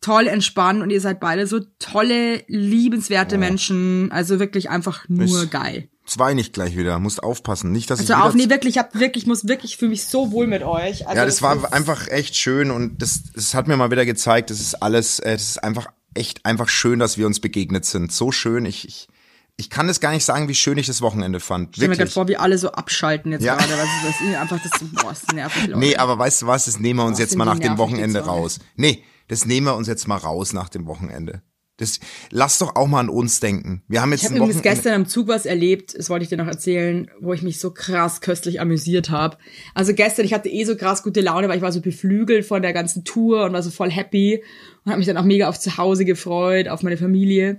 toll 0.00 0.26
entspannt 0.26 0.82
und 0.82 0.90
ihr 0.90 1.00
seid 1.00 1.20
beide 1.20 1.46
so 1.46 1.60
tolle, 1.78 2.42
liebenswerte 2.46 3.38
Menschen. 3.38 4.10
Also 4.12 4.38
wirklich 4.38 4.70
einfach 4.70 5.08
nur 5.08 5.42
Ist- 5.42 5.50
geil. 5.50 5.88
Zwei 6.04 6.34
nicht 6.34 6.52
gleich 6.52 6.76
wieder. 6.76 6.98
Musst 6.98 7.22
aufpassen. 7.22 7.70
Nicht, 7.72 7.88
dass 7.90 8.00
Also 8.00 8.12
ich 8.12 8.18
auch, 8.18 8.34
wieder 8.34 8.44
nee, 8.46 8.50
wirklich, 8.50 8.74
ich 8.76 8.78
hab 8.78 8.94
wirklich, 8.98 9.26
muss 9.26 9.46
wirklich, 9.46 9.76
fühle 9.76 9.90
mich 9.92 10.04
so 10.04 10.32
wohl 10.32 10.46
mit 10.46 10.62
euch. 10.62 11.06
Also 11.06 11.16
Ja, 11.18 11.24
das 11.24 11.42
war 11.42 11.72
einfach 11.72 12.08
echt 12.08 12.34
schön 12.36 12.70
und 12.70 13.00
das, 13.00 13.22
das 13.34 13.54
hat 13.54 13.68
mir 13.68 13.76
mal 13.76 13.90
wieder 13.90 14.04
gezeigt, 14.04 14.50
das 14.50 14.60
ist 14.60 14.82
alles, 14.82 15.20
äh, 15.20 15.32
das 15.34 15.42
ist 15.50 15.64
einfach 15.64 15.86
echt 16.14 16.44
einfach 16.44 16.68
schön, 16.68 16.98
dass 16.98 17.18
wir 17.18 17.26
uns 17.26 17.40
begegnet 17.40 17.84
sind. 17.84 18.12
So 18.12 18.32
schön. 18.32 18.66
Ich, 18.66 18.86
ich, 18.86 19.08
ich 19.56 19.70
kann 19.70 19.86
das 19.86 20.00
gar 20.00 20.10
nicht 20.12 20.24
sagen, 20.24 20.48
wie 20.48 20.54
schön 20.54 20.76
ich 20.76 20.88
das 20.88 21.02
Wochenende 21.02 21.38
fand. 21.38 21.70
Ich 21.70 21.76
stell 21.76 21.88
mir 21.88 21.96
gerade 21.96 22.10
vor, 22.10 22.26
wie 22.26 22.36
alle 22.36 22.58
so 22.58 22.72
abschalten 22.72 23.30
jetzt 23.32 23.44
Ja. 23.44 23.54
gerade. 23.56 23.70
weil 23.72 23.86
das 24.04 24.20
ist 24.20 24.34
einfach 24.36 24.60
das, 24.62 24.72
boah, 25.02 25.10
das 25.10 25.20
ist 25.22 25.32
nervig, 25.32 25.66
Leute. 25.68 25.78
Nee, 25.78 25.96
aber 25.96 26.18
weißt 26.18 26.42
du 26.42 26.46
was, 26.48 26.64
das 26.64 26.80
nehmen 26.80 26.98
wir 26.98 27.04
uns 27.06 27.18
Boah, 27.18 27.22
jetzt 27.22 27.36
mal 27.36 27.44
nach 27.44 27.58
dem 27.60 27.78
Wochenende 27.78 28.20
raus. 28.20 28.58
Nee, 28.76 29.04
das 29.28 29.46
nehmen 29.46 29.66
wir 29.68 29.76
uns 29.76 29.86
jetzt 29.86 30.08
mal 30.08 30.16
raus 30.16 30.52
nach 30.52 30.68
dem 30.68 30.86
Wochenende. 30.86 31.42
Das, 31.78 32.00
lass 32.30 32.58
doch 32.58 32.76
auch 32.76 32.86
mal 32.86 33.00
an 33.00 33.08
uns 33.08 33.40
denken. 33.40 33.82
Wir 33.88 34.02
haben 34.02 34.12
jetzt 34.12 34.22
Ich 34.22 34.28
habe 34.28 34.36
übrigens 34.36 34.62
gestern 34.62 34.92
am 34.92 35.06
Zug 35.06 35.28
was 35.28 35.46
erlebt, 35.46 35.98
das 35.98 36.10
wollte 36.10 36.22
ich 36.22 36.28
dir 36.28 36.36
noch 36.36 36.46
erzählen, 36.46 37.10
wo 37.20 37.32
ich 37.32 37.42
mich 37.42 37.58
so 37.58 37.72
krass 37.72 38.20
köstlich 38.20 38.60
amüsiert 38.60 39.10
habe. 39.10 39.38
Also 39.74 39.94
gestern, 39.94 40.26
ich 40.26 40.34
hatte 40.34 40.50
eh 40.50 40.64
so 40.64 40.76
krass 40.76 41.02
gute 41.02 41.22
Laune, 41.22 41.48
weil 41.48 41.56
ich 41.56 41.62
war 41.62 41.72
so 41.72 41.80
beflügelt 41.80 42.44
von 42.44 42.62
der 42.62 42.74
ganzen 42.74 43.04
Tour 43.04 43.44
und 43.44 43.54
war 43.54 43.62
so 43.62 43.70
voll 43.70 43.90
happy 43.90 44.44
und 44.84 44.90
habe 44.90 44.98
mich 44.98 45.06
dann 45.06 45.16
auch 45.16 45.24
mega 45.24 45.48
auf 45.48 45.58
zu 45.58 45.76
Hause 45.78 46.04
gefreut, 46.04 46.68
auf 46.68 46.82
meine 46.82 46.98
Familie. 46.98 47.58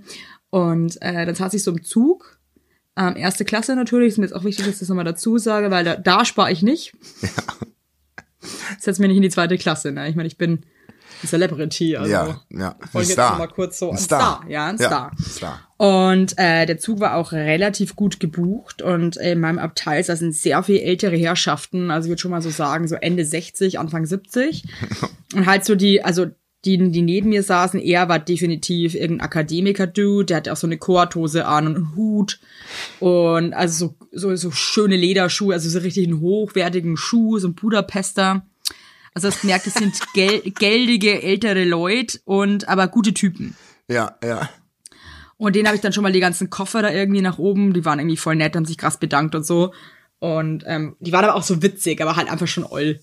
Und 0.50 1.02
äh, 1.02 1.26
dann 1.26 1.34
saß 1.34 1.52
ich 1.54 1.64
so 1.64 1.72
im 1.72 1.82
Zug, 1.82 2.38
ähm, 2.96 3.16
erste 3.16 3.44
Klasse 3.44 3.74
natürlich, 3.74 4.10
ist 4.10 4.18
mir 4.18 4.26
jetzt 4.26 4.34
auch 4.34 4.44
wichtig, 4.44 4.64
dass 4.64 4.74
ich 4.74 4.80
das 4.80 4.88
nochmal 4.88 5.04
dazu 5.04 5.38
sage, 5.38 5.72
weil 5.72 5.84
da, 5.84 5.96
da 5.96 6.24
spare 6.24 6.52
ich 6.52 6.62
nicht. 6.62 6.92
Ja. 7.20 7.28
Setz 8.78 8.98
mir 8.98 9.08
nicht 9.08 9.16
in 9.16 9.22
die 9.22 9.30
zweite 9.30 9.58
Klasse, 9.58 9.90
ne? 9.90 10.08
Ich 10.08 10.16
meine, 10.16 10.26
ich 10.26 10.38
bin 10.38 10.64
ein 11.22 11.28
Celebrity. 11.28 11.96
Also 11.96 12.10
Ja, 12.12 12.40
ja. 12.50 12.76
Ein 12.80 13.00
jetzt 13.00 13.12
Star. 13.12 13.38
mal 13.38 13.46
kurz 13.48 13.78
so 13.78 13.90
Ein 13.90 13.96
ein 13.96 13.98
Star. 13.98 14.20
Star, 14.20 14.50
ja, 14.50 14.66
ein 14.66 14.76
Ja, 14.78 14.86
Star. 14.86 15.12
Star. 15.20 15.60
Und 15.76 16.38
äh, 16.38 16.66
der 16.66 16.78
Zug 16.78 17.00
war 17.00 17.16
auch 17.16 17.32
relativ 17.32 17.96
gut 17.96 18.20
gebucht 18.20 18.80
und 18.82 19.16
in 19.16 19.40
meinem 19.40 19.58
Abteil 19.58 20.02
saßen 20.02 20.32
sehr 20.32 20.62
viel 20.62 20.78
ältere 20.78 21.16
Herrschaften, 21.16 21.90
also 21.90 22.06
ich 22.06 22.10
würde 22.10 22.20
schon 22.20 22.30
mal 22.30 22.42
so 22.42 22.50
sagen, 22.50 22.86
so 22.88 22.94
Ende 22.94 23.24
60, 23.24 23.78
Anfang 23.78 24.06
70. 24.06 24.64
und 25.34 25.46
halt 25.46 25.64
so 25.64 25.74
die, 25.74 26.04
also 26.04 26.26
die, 26.64 26.78
die 26.90 27.02
neben 27.02 27.28
mir 27.28 27.42
saßen, 27.42 27.80
er 27.80 28.08
war 28.08 28.18
definitiv 28.18 28.94
irgendein 28.94 29.26
Akademiker-Dude, 29.26 30.26
der 30.26 30.36
hatte 30.38 30.52
auch 30.52 30.56
so 30.56 30.66
eine 30.66 30.78
Korthose 30.78 31.44
an 31.46 31.66
und 31.66 31.76
einen 31.76 31.96
Hut 31.96 32.40
und 33.00 33.52
also 33.52 33.94
so, 34.12 34.30
so, 34.30 34.36
so 34.36 34.50
schöne 34.50 34.96
Lederschuhe, 34.96 35.52
also 35.54 35.68
so 35.68 35.80
richtig 35.80 36.06
einen 36.06 36.20
hochwertigen 36.20 36.96
Schuh, 36.96 37.38
so 37.38 37.48
ein 37.48 37.54
Budapester. 37.54 38.46
Also 39.14 39.28
das 39.28 39.44
merkt, 39.44 39.66
es 39.66 39.74
sind 39.74 39.94
gel 40.12 40.40
geldige 40.40 41.22
ältere 41.22 41.64
Leute 41.64 42.18
und 42.24 42.68
aber 42.68 42.88
gute 42.88 43.14
Typen. 43.14 43.56
Ja, 43.88 44.16
ja. 44.24 44.50
Und 45.36 45.56
denen 45.56 45.66
habe 45.66 45.76
ich 45.76 45.82
dann 45.82 45.92
schon 45.92 46.02
mal 46.02 46.12
die 46.12 46.20
ganzen 46.20 46.50
Koffer 46.50 46.82
da 46.82 46.90
irgendwie 46.90 47.20
nach 47.20 47.38
oben. 47.38 47.74
Die 47.74 47.84
waren 47.84 47.98
irgendwie 47.98 48.16
voll 48.16 48.36
nett, 48.36 48.56
haben 48.56 48.64
sich 48.64 48.78
krass 48.78 48.98
bedankt 48.98 49.34
und 49.34 49.46
so. 49.46 49.72
Und 50.18 50.64
ähm, 50.66 50.96
die 51.00 51.12
waren 51.12 51.24
aber 51.24 51.34
auch 51.34 51.42
so 51.42 51.62
witzig, 51.62 52.00
aber 52.00 52.16
halt 52.16 52.30
einfach 52.30 52.46
schon 52.46 52.64
oll. 52.64 53.00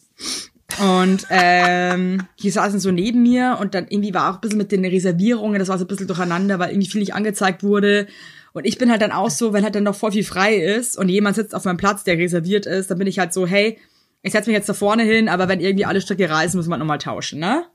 Und 0.80 1.28
ähm, 1.30 2.24
die 2.42 2.50
saßen 2.50 2.80
so 2.80 2.92
neben 2.92 3.22
mir 3.22 3.58
und 3.60 3.76
dann 3.76 3.88
irgendwie 3.90 4.14
war 4.14 4.32
auch 4.32 4.36
ein 4.36 4.42
bisschen 4.42 4.58
mit 4.58 4.72
den 4.72 4.86
Reservierungen, 4.86 5.60
das 5.60 5.68
war 5.68 5.78
so 5.78 5.84
ein 5.84 5.88
bisschen 5.88 6.08
durcheinander, 6.08 6.60
weil 6.60 6.72
irgendwie 6.72 6.90
viel 6.90 7.02
nicht 7.02 7.14
angezeigt 7.14 7.62
wurde. 7.62 8.08
Und 8.54 8.66
ich 8.66 8.78
bin 8.78 8.90
halt 8.90 9.02
dann 9.02 9.12
auch 9.12 9.30
so, 9.30 9.54
wenn 9.54 9.64
halt 9.64 9.76
dann 9.76 9.84
noch 9.84 9.96
voll 9.96 10.12
viel 10.12 10.24
frei 10.24 10.56
ist 10.56 10.98
und 10.98 11.10
jemand 11.10 11.36
sitzt 11.36 11.54
auf 11.54 11.66
meinem 11.66 11.78
Platz, 11.78 12.04
der 12.04 12.18
reserviert 12.18 12.66
ist, 12.66 12.90
dann 12.90 12.98
bin 12.98 13.08
ich 13.08 13.20
halt 13.20 13.34
so, 13.34 13.46
hey, 13.46 13.78
ich 14.24 14.32
setze 14.32 14.50
mich 14.50 14.56
jetzt 14.58 14.70
da 14.70 14.74
vorne 14.74 15.04
hin, 15.04 15.30
aber 15.30 15.48
wenn 15.48 15.60
irgendwie 15.60 15.86
alle 15.86 16.02
Strecke 16.02 16.30
reisen, 16.30 16.58
müssen 16.58 16.70
wir 16.70 16.78
nochmal 16.78 16.98
tauschen, 17.00 17.40
ne? 17.40 17.66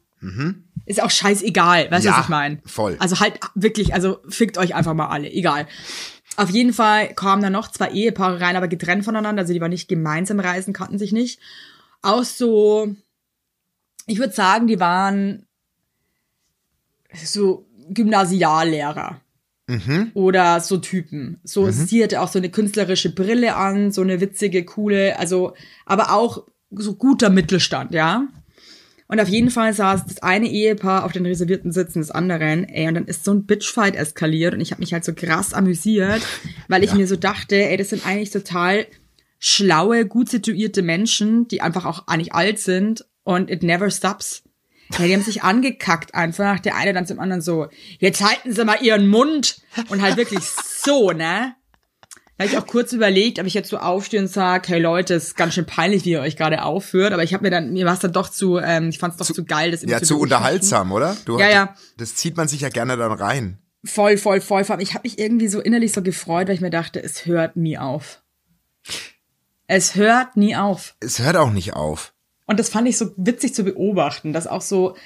Ist 0.86 1.02
auch 1.02 1.10
scheißegal, 1.10 1.90
weißt 1.90 2.04
du, 2.04 2.08
Ja, 2.10 2.16
was 2.16 2.24
ich 2.24 2.28
meine? 2.30 2.58
voll. 2.64 2.96
Also 3.00 3.20
halt 3.20 3.38
wirklich, 3.54 3.94
also 3.94 4.18
fickt 4.28 4.56
euch 4.58 4.74
einfach 4.74 4.94
mal 4.94 5.08
alle, 5.08 5.30
egal. 5.30 5.66
Auf 6.36 6.50
jeden 6.50 6.72
Fall 6.72 7.14
kamen 7.14 7.42
da 7.42 7.50
noch 7.50 7.70
zwei 7.70 7.90
Ehepaare 7.90 8.40
rein, 8.40 8.56
aber 8.56 8.68
getrennt 8.68 9.04
voneinander, 9.04 9.42
also 9.42 9.52
die 9.52 9.60
waren 9.60 9.70
nicht 9.70 9.88
gemeinsam 9.88 10.40
reisen, 10.40 10.72
kannten 10.72 10.98
sich 10.98 11.12
nicht. 11.12 11.40
Auch 12.02 12.24
so, 12.24 12.94
ich 14.06 14.18
würde 14.18 14.32
sagen, 14.34 14.66
die 14.66 14.78
waren 14.80 15.46
so 17.14 17.66
Gymnasiallehrer. 17.90 19.20
Oder 20.14 20.60
so 20.60 20.76
Typen. 20.76 21.40
So, 21.42 21.70
sie 21.70 22.02
hatte 22.02 22.20
auch 22.20 22.28
so 22.28 22.38
eine 22.38 22.50
künstlerische 22.50 23.12
Brille 23.12 23.56
an, 23.56 23.90
so 23.90 24.02
eine 24.02 24.20
witzige, 24.20 24.64
coole, 24.64 25.18
also, 25.18 25.54
aber 25.84 26.12
auch 26.12 26.46
so 26.70 26.94
guter 26.94 27.30
Mittelstand, 27.30 27.92
ja. 27.92 28.28
Und 29.08 29.20
auf 29.20 29.28
jeden 29.28 29.50
Fall 29.50 29.72
saß 29.72 30.04
das 30.06 30.22
eine 30.22 30.48
Ehepaar 30.48 31.04
auf 31.04 31.12
den 31.12 31.26
reservierten 31.26 31.70
Sitzen 31.72 32.00
des 32.00 32.10
anderen, 32.10 32.64
ey, 32.64 32.88
und 32.88 32.94
dann 32.94 33.04
ist 33.06 33.24
so 33.24 33.32
ein 33.32 33.46
Bitchfight 33.46 33.94
eskaliert 33.94 34.54
und 34.54 34.60
ich 34.60 34.72
habe 34.72 34.80
mich 34.80 34.92
halt 34.92 35.04
so 35.04 35.14
krass 35.14 35.54
amüsiert, 35.54 36.22
weil 36.68 36.82
ich 36.82 36.92
mir 36.94 37.06
so 37.06 37.16
dachte, 37.16 37.56
ey, 37.56 37.76
das 37.76 37.90
sind 37.90 38.06
eigentlich 38.06 38.30
total 38.30 38.86
schlaue, 39.38 40.06
gut 40.06 40.28
situierte 40.28 40.82
Menschen, 40.82 41.46
die 41.48 41.60
einfach 41.60 41.84
auch 41.84 42.06
eigentlich 42.08 42.34
alt 42.34 42.58
sind 42.58 43.04
und 43.22 43.50
it 43.50 43.62
never 43.62 43.90
stops. 43.90 44.42
Ja, 44.98 45.04
die 45.06 45.12
haben 45.14 45.22
sich 45.22 45.42
angekackt 45.42 46.14
einfach, 46.14 46.60
der 46.60 46.76
eine 46.76 46.92
dann 46.92 47.06
zum 47.06 47.18
anderen 47.18 47.42
so, 47.42 47.66
jetzt 47.98 48.22
halten 48.22 48.52
Sie 48.52 48.64
mal 48.64 48.82
Ihren 48.82 49.08
Mund 49.08 49.60
und 49.88 50.02
halt 50.02 50.16
wirklich 50.16 50.44
so, 50.44 51.10
ne? 51.10 51.54
Da 52.38 52.44
habe 52.44 52.52
ich 52.52 52.58
auch 52.58 52.66
kurz 52.66 52.92
überlegt, 52.92 53.38
ob 53.38 53.46
ich 53.46 53.54
jetzt 53.54 53.70
so 53.70 53.78
aufstehe 53.78 54.20
und 54.20 54.28
sage, 54.28 54.68
hey 54.68 54.78
Leute, 54.80 55.14
es 55.14 55.28
ist 55.28 55.36
ganz 55.36 55.54
schön 55.54 55.64
peinlich, 55.64 56.04
wie 56.04 56.10
ihr 56.10 56.20
euch 56.20 56.36
gerade 56.36 56.62
aufführt, 56.64 57.14
aber 57.14 57.22
ich 57.24 57.32
habe 57.32 57.44
mir 57.44 57.50
dann, 57.50 57.72
mir 57.72 57.86
war 57.86 57.94
es 57.94 58.00
dann 58.00 58.12
doch 58.12 58.28
zu, 58.28 58.58
ähm, 58.58 58.90
ich 58.90 58.98
fand 58.98 59.14
es 59.14 59.26
doch 59.26 59.34
zu, 59.34 59.44
geil, 59.46 59.70
das 59.70 59.80
Ja, 59.82 60.02
zu 60.02 60.14
beobachten. 60.14 60.22
unterhaltsam, 60.22 60.92
oder? 60.92 61.16
Du, 61.24 61.38
Ja, 61.38 61.48
ja. 61.48 61.74
Das 61.96 62.14
zieht 62.14 62.36
man 62.36 62.46
sich 62.46 62.60
ja 62.60 62.68
gerne 62.68 62.96
dann 62.98 63.12
rein. 63.12 63.58
Voll, 63.84 64.18
voll, 64.18 64.40
voll. 64.42 64.64
Vor 64.64 64.74
allem, 64.74 64.82
Ich 64.82 64.92
habe 64.94 65.08
mich 65.08 65.18
irgendwie 65.18 65.48
so 65.48 65.60
innerlich 65.60 65.92
so 65.92 66.02
gefreut, 66.02 66.48
weil 66.48 66.54
ich 66.56 66.60
mir 66.60 66.70
dachte, 66.70 67.02
es 67.02 67.24
hört 67.24 67.56
nie 67.56 67.78
auf. 67.78 68.22
Es 69.66 69.94
hört 69.94 70.36
nie 70.36 70.56
auf. 70.56 70.94
Es 71.00 71.18
hört 71.18 71.36
auch 71.36 71.50
nicht 71.50 71.72
auf. 71.72 72.12
Und 72.46 72.58
das 72.60 72.68
fand 72.68 72.88
ich 72.88 72.96
so 72.96 73.12
witzig 73.16 73.54
zu 73.54 73.64
beobachten, 73.64 74.32
dass 74.32 74.46
auch 74.46 74.62
so 74.62 74.96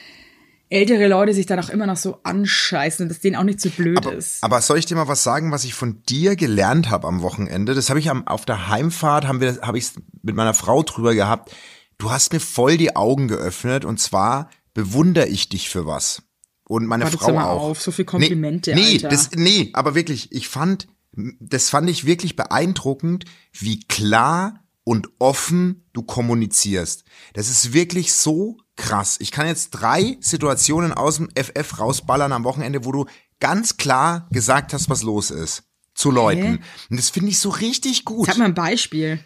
ältere 0.70 1.08
Leute 1.08 1.34
sich 1.34 1.46
dann 1.46 1.58
auch 1.58 1.68
immer 1.68 1.86
noch 1.86 1.96
so 1.96 2.18
anscheißen 2.22 3.04
und 3.04 3.08
dass 3.08 3.20
denen 3.20 3.34
auch 3.34 3.42
nicht 3.42 3.60
zu 3.60 3.70
blöd 3.70 3.98
Aber, 3.98 4.14
ist. 4.14 4.42
aber 4.42 4.60
soll 4.60 4.78
ich 4.78 4.86
dir 4.86 4.94
mal 4.94 5.08
was 5.08 5.24
sagen, 5.24 5.50
was 5.50 5.64
ich 5.64 5.74
von 5.74 6.02
dir 6.08 6.36
gelernt 6.36 6.90
habe 6.90 7.08
am 7.08 7.22
Wochenende? 7.22 7.74
Das 7.74 7.90
habe 7.90 7.98
ich 7.98 8.08
am, 8.08 8.26
auf 8.26 8.44
der 8.44 8.68
Heimfahrt, 8.68 9.26
haben 9.26 9.40
wir, 9.40 9.60
habe 9.62 9.78
ich 9.78 9.90
mit 10.22 10.36
meiner 10.36 10.54
Frau 10.54 10.82
drüber 10.84 11.14
gehabt. 11.14 11.52
Du 11.98 12.10
hast 12.10 12.32
mir 12.32 12.40
voll 12.40 12.76
die 12.76 12.94
Augen 12.94 13.26
geöffnet 13.26 13.84
und 13.84 13.98
zwar 13.98 14.48
bewundere 14.72 15.26
ich 15.26 15.48
dich 15.48 15.68
für 15.68 15.86
was. 15.86 16.22
Und 16.68 16.86
meine 16.86 17.02
Warte, 17.04 17.18
Frau 17.18 17.32
mal 17.32 17.46
auch. 17.46 17.62
auf, 17.62 17.82
so 17.82 17.90
viel 17.90 18.04
Komplimente, 18.04 18.72
nee, 18.74 18.80
nee, 18.80 18.92
Alter. 18.92 19.08
Das, 19.08 19.30
nee, 19.34 19.70
aber 19.72 19.96
wirklich, 19.96 20.30
ich 20.30 20.46
fand, 20.46 20.86
das 21.12 21.68
fand 21.68 21.90
ich 21.90 22.06
wirklich 22.06 22.36
beeindruckend, 22.36 23.24
wie 23.52 23.80
klar 23.80 24.62
und 24.90 25.08
offen 25.20 25.84
du 25.92 26.02
kommunizierst. 26.02 27.04
Das 27.34 27.48
ist 27.48 27.72
wirklich 27.72 28.12
so 28.12 28.56
krass. 28.74 29.18
Ich 29.20 29.30
kann 29.30 29.46
jetzt 29.46 29.70
drei 29.70 30.16
Situationen 30.18 30.92
aus 30.92 31.18
dem 31.18 31.28
FF 31.36 31.78
rausballern 31.78 32.32
am 32.32 32.42
Wochenende, 32.42 32.84
wo 32.84 32.90
du 32.90 33.06
ganz 33.38 33.76
klar 33.76 34.26
gesagt 34.32 34.72
hast, 34.72 34.90
was 34.90 35.04
los 35.04 35.30
ist. 35.30 35.62
Zu 35.94 36.10
Leuten. 36.10 36.64
Und 36.90 36.98
das 36.98 37.08
finde 37.08 37.30
ich 37.30 37.38
so 37.38 37.50
richtig 37.50 38.04
gut. 38.04 38.26
Sag 38.26 38.38
mal 38.38 38.46
ein 38.46 38.54
Beispiel. 38.54 39.20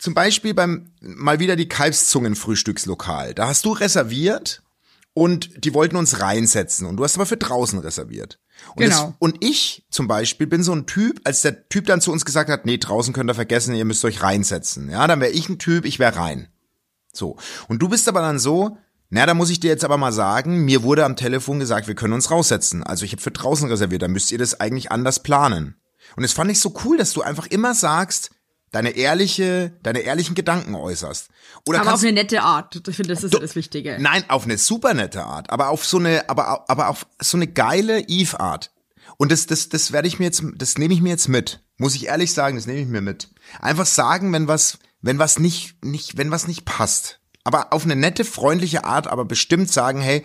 Zum 0.00 0.14
Beispiel 0.14 0.52
beim 0.52 0.90
mal 1.00 1.38
wieder 1.38 1.54
die 1.54 1.68
Kalbszungen-Frühstückslokal. 1.68 3.34
Da 3.34 3.46
hast 3.46 3.66
du 3.66 3.70
reserviert 3.70 4.64
und 5.12 5.64
die 5.64 5.74
wollten 5.74 5.94
uns 5.94 6.18
reinsetzen 6.18 6.88
und 6.88 6.96
du 6.96 7.04
hast 7.04 7.14
aber 7.14 7.26
für 7.26 7.36
draußen 7.36 7.78
reserviert. 7.78 8.40
Und, 8.74 8.82
Genau. 8.84 9.06
das, 9.06 9.14
und 9.18 9.36
ich 9.40 9.84
zum 9.90 10.08
Beispiel 10.08 10.46
bin 10.46 10.62
so 10.62 10.72
ein 10.72 10.86
Typ, 10.86 11.20
als 11.24 11.42
der 11.42 11.68
Typ 11.68 11.86
dann 11.86 12.00
zu 12.00 12.12
uns 12.12 12.24
gesagt 12.24 12.50
hat, 12.50 12.66
nee, 12.66 12.78
draußen 12.78 13.12
könnt 13.14 13.30
ihr 13.30 13.34
vergessen, 13.34 13.74
ihr 13.74 13.84
müsst 13.84 14.04
euch 14.04 14.22
reinsetzen. 14.22 14.90
Ja, 14.90 15.06
dann 15.06 15.20
wäre 15.20 15.30
ich 15.30 15.48
ein 15.48 15.58
Typ, 15.58 15.84
ich 15.84 15.98
wäre 15.98 16.16
rein. 16.16 16.48
So. 17.12 17.36
Und 17.68 17.80
du 17.80 17.88
bist 17.88 18.08
aber 18.08 18.20
dann 18.20 18.38
so, 18.38 18.76
na, 19.08 19.24
da 19.24 19.34
muss 19.34 19.50
ich 19.50 19.60
dir 19.60 19.68
jetzt 19.68 19.84
aber 19.84 19.96
mal 19.96 20.12
sagen, 20.12 20.64
mir 20.64 20.82
wurde 20.82 21.04
am 21.04 21.16
Telefon 21.16 21.58
gesagt, 21.58 21.86
wir 21.86 21.94
können 21.94 22.12
uns 22.12 22.30
raussetzen. 22.30 22.82
Also 22.82 23.04
ich 23.04 23.12
habe 23.12 23.22
für 23.22 23.30
draußen 23.30 23.68
reserviert, 23.68 24.02
dann 24.02 24.12
müsst 24.12 24.32
ihr 24.32 24.38
das 24.38 24.60
eigentlich 24.60 24.90
anders 24.90 25.22
planen. 25.22 25.76
Und 26.16 26.22
das 26.22 26.32
fand 26.32 26.50
ich 26.50 26.60
so 26.60 26.74
cool, 26.84 26.96
dass 26.98 27.12
du 27.12 27.22
einfach 27.22 27.46
immer 27.46 27.74
sagst, 27.74 28.30
deine 28.76 28.90
ehrliche, 28.90 29.72
deine 29.82 30.00
ehrlichen 30.00 30.34
Gedanken 30.34 30.74
äußerst. 30.74 31.30
Oder 31.66 31.80
Aber 31.80 31.94
auf 31.94 32.02
eine 32.02 32.12
nette 32.12 32.42
Art. 32.42 32.76
Ich 32.86 32.94
finde, 32.94 33.14
das 33.14 33.24
ist 33.24 33.32
ja 33.32 33.40
das 33.40 33.56
Wichtige. 33.56 33.96
nein, 33.98 34.22
auf 34.28 34.44
eine 34.44 34.58
super 34.58 34.92
nette 34.92 35.24
Art, 35.24 35.48
aber 35.48 35.70
auf 35.70 35.86
so 35.86 35.96
eine, 35.96 36.28
aber, 36.28 36.68
aber 36.68 36.90
auf 36.90 37.06
so 37.18 37.38
eine 37.38 37.46
geile 37.46 38.00
Eve-Art. 38.06 38.70
Und 39.16 39.32
das, 39.32 39.46
das, 39.46 39.70
das 39.70 39.92
werde 39.92 40.08
ich 40.08 40.18
mir 40.18 40.26
jetzt, 40.26 40.42
das 40.56 40.76
nehme 40.76 40.92
ich 40.92 41.00
mir 41.00 41.08
jetzt 41.08 41.26
mit. 41.28 41.64
Muss 41.78 41.94
ich 41.94 42.08
ehrlich 42.08 42.34
sagen, 42.34 42.56
das 42.56 42.66
nehme 42.66 42.80
ich 42.80 42.86
mir 42.86 43.00
mit. 43.00 43.30
Einfach 43.60 43.86
sagen, 43.86 44.30
wenn 44.34 44.46
was, 44.46 44.78
wenn 45.00 45.18
was 45.18 45.38
nicht, 45.38 45.82
nicht, 45.82 46.18
wenn 46.18 46.30
was 46.30 46.46
nicht 46.46 46.66
passt. 46.66 47.20
Aber 47.42 47.72
auf 47.72 47.84
eine 47.84 47.96
nette, 47.96 48.26
freundliche 48.26 48.84
Art, 48.84 49.06
aber 49.06 49.24
bestimmt 49.24 49.72
sagen, 49.72 50.02
hey, 50.02 50.22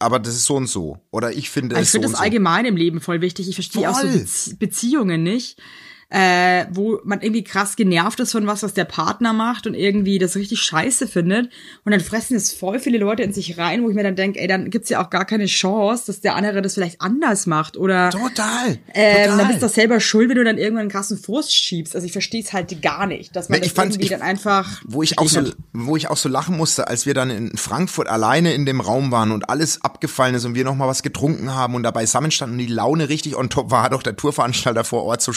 aber 0.00 0.18
das 0.18 0.34
ist 0.34 0.46
so 0.46 0.56
und 0.56 0.66
so. 0.66 0.98
Oder 1.12 1.32
ich 1.34 1.50
finde 1.50 1.76
Ich 1.76 1.82
es 1.82 1.92
so 1.92 1.92
finde 1.92 2.08
und 2.08 2.12
das 2.14 2.18
so. 2.18 2.24
allgemein 2.24 2.64
im 2.64 2.76
Leben 2.76 3.00
voll 3.00 3.20
wichtig. 3.20 3.48
Ich 3.48 3.54
verstehe 3.54 3.88
auch 3.88 3.94
so 3.94 4.08
Voll. 4.08 4.18
Bezie 4.18 4.54
Beziehungen 4.56 5.22
nicht, 5.22 5.62
äh, 6.08 6.66
wo 6.70 7.00
man 7.04 7.20
irgendwie 7.20 7.42
krass 7.42 7.74
genervt 7.74 8.20
ist 8.20 8.32
von 8.32 8.46
was, 8.46 8.62
was 8.62 8.74
der 8.74 8.84
Partner 8.84 9.32
macht 9.32 9.66
und 9.66 9.74
irgendwie 9.74 10.18
das 10.20 10.36
richtig 10.36 10.60
scheiße 10.60 11.08
findet. 11.08 11.50
Und 11.84 11.90
dann 11.92 12.00
fressen 12.00 12.36
es 12.36 12.52
voll 12.52 12.78
viele 12.78 12.98
Leute 12.98 13.24
in 13.24 13.32
sich 13.32 13.58
rein, 13.58 13.82
wo 13.82 13.88
ich 13.90 13.96
mir 13.96 14.04
dann 14.04 14.14
denke, 14.14 14.38
ey, 14.40 14.46
dann 14.46 14.70
gibt's 14.70 14.88
ja 14.88 15.04
auch 15.04 15.10
gar 15.10 15.24
keine 15.24 15.46
Chance, 15.46 16.04
dass 16.06 16.20
der 16.20 16.36
andere 16.36 16.62
das 16.62 16.74
vielleicht 16.74 17.00
anders 17.00 17.46
macht. 17.46 17.76
Oder 17.76 18.10
Total. 18.10 18.78
ähm, 18.94 19.24
total. 19.24 19.38
dann 19.38 19.48
bist 19.48 19.62
du 19.62 19.68
selber 19.68 19.98
schuld, 19.98 20.28
wenn 20.28 20.36
du 20.36 20.44
dann 20.44 20.58
irgendwann 20.58 20.82
einen 20.82 20.90
krassen 20.90 21.18
Frust 21.18 21.52
schiebst. 21.52 21.94
Also 21.96 22.06
ich 22.06 22.12
verstehe 22.12 22.40
es 22.42 22.52
halt 22.52 22.80
gar 22.82 23.06
nicht, 23.06 23.34
dass 23.34 23.48
man 23.48 23.60
ich 23.62 23.68
das 23.68 23.72
fand's- 23.74 23.96
irgendwie 23.96 24.04
ich- 24.12 24.18
dann 24.18 24.22
einfach. 24.22 24.80
wo 24.84 25.02
ich 25.02 25.18
auch 25.18 25.28
so, 25.28 25.42
wo 25.72 25.96
ich 25.96 26.08
auch 26.08 26.16
so 26.16 26.28
lachen 26.28 26.56
musste, 26.56 26.86
als 26.86 27.06
wir 27.06 27.14
dann 27.14 27.30
in 27.30 27.56
Frankfurt 27.56 28.06
alleine 28.08 28.54
in 28.54 28.64
dem 28.64 28.80
Raum 28.80 29.10
waren 29.10 29.32
und 29.32 29.50
alles 29.50 29.82
abgefallen 29.82 30.36
ist 30.36 30.44
und 30.44 30.54
wir 30.54 30.64
noch 30.64 30.76
mal 30.76 30.86
was 30.86 31.02
getrunken 31.02 31.52
haben 31.52 31.74
und 31.74 31.82
dabei 31.82 32.04
zusammenstanden 32.06 32.58
und 32.60 32.66
die 32.66 32.72
Laune 32.72 33.08
richtig 33.08 33.34
on 33.34 33.50
top 33.50 33.72
war, 33.72 33.82
hat 33.82 33.92
auch 33.92 34.02
der 34.04 34.14
Tourveranstalter 34.16 34.84
vor 34.84 35.02
Ort 35.04 35.20
so 35.20 35.32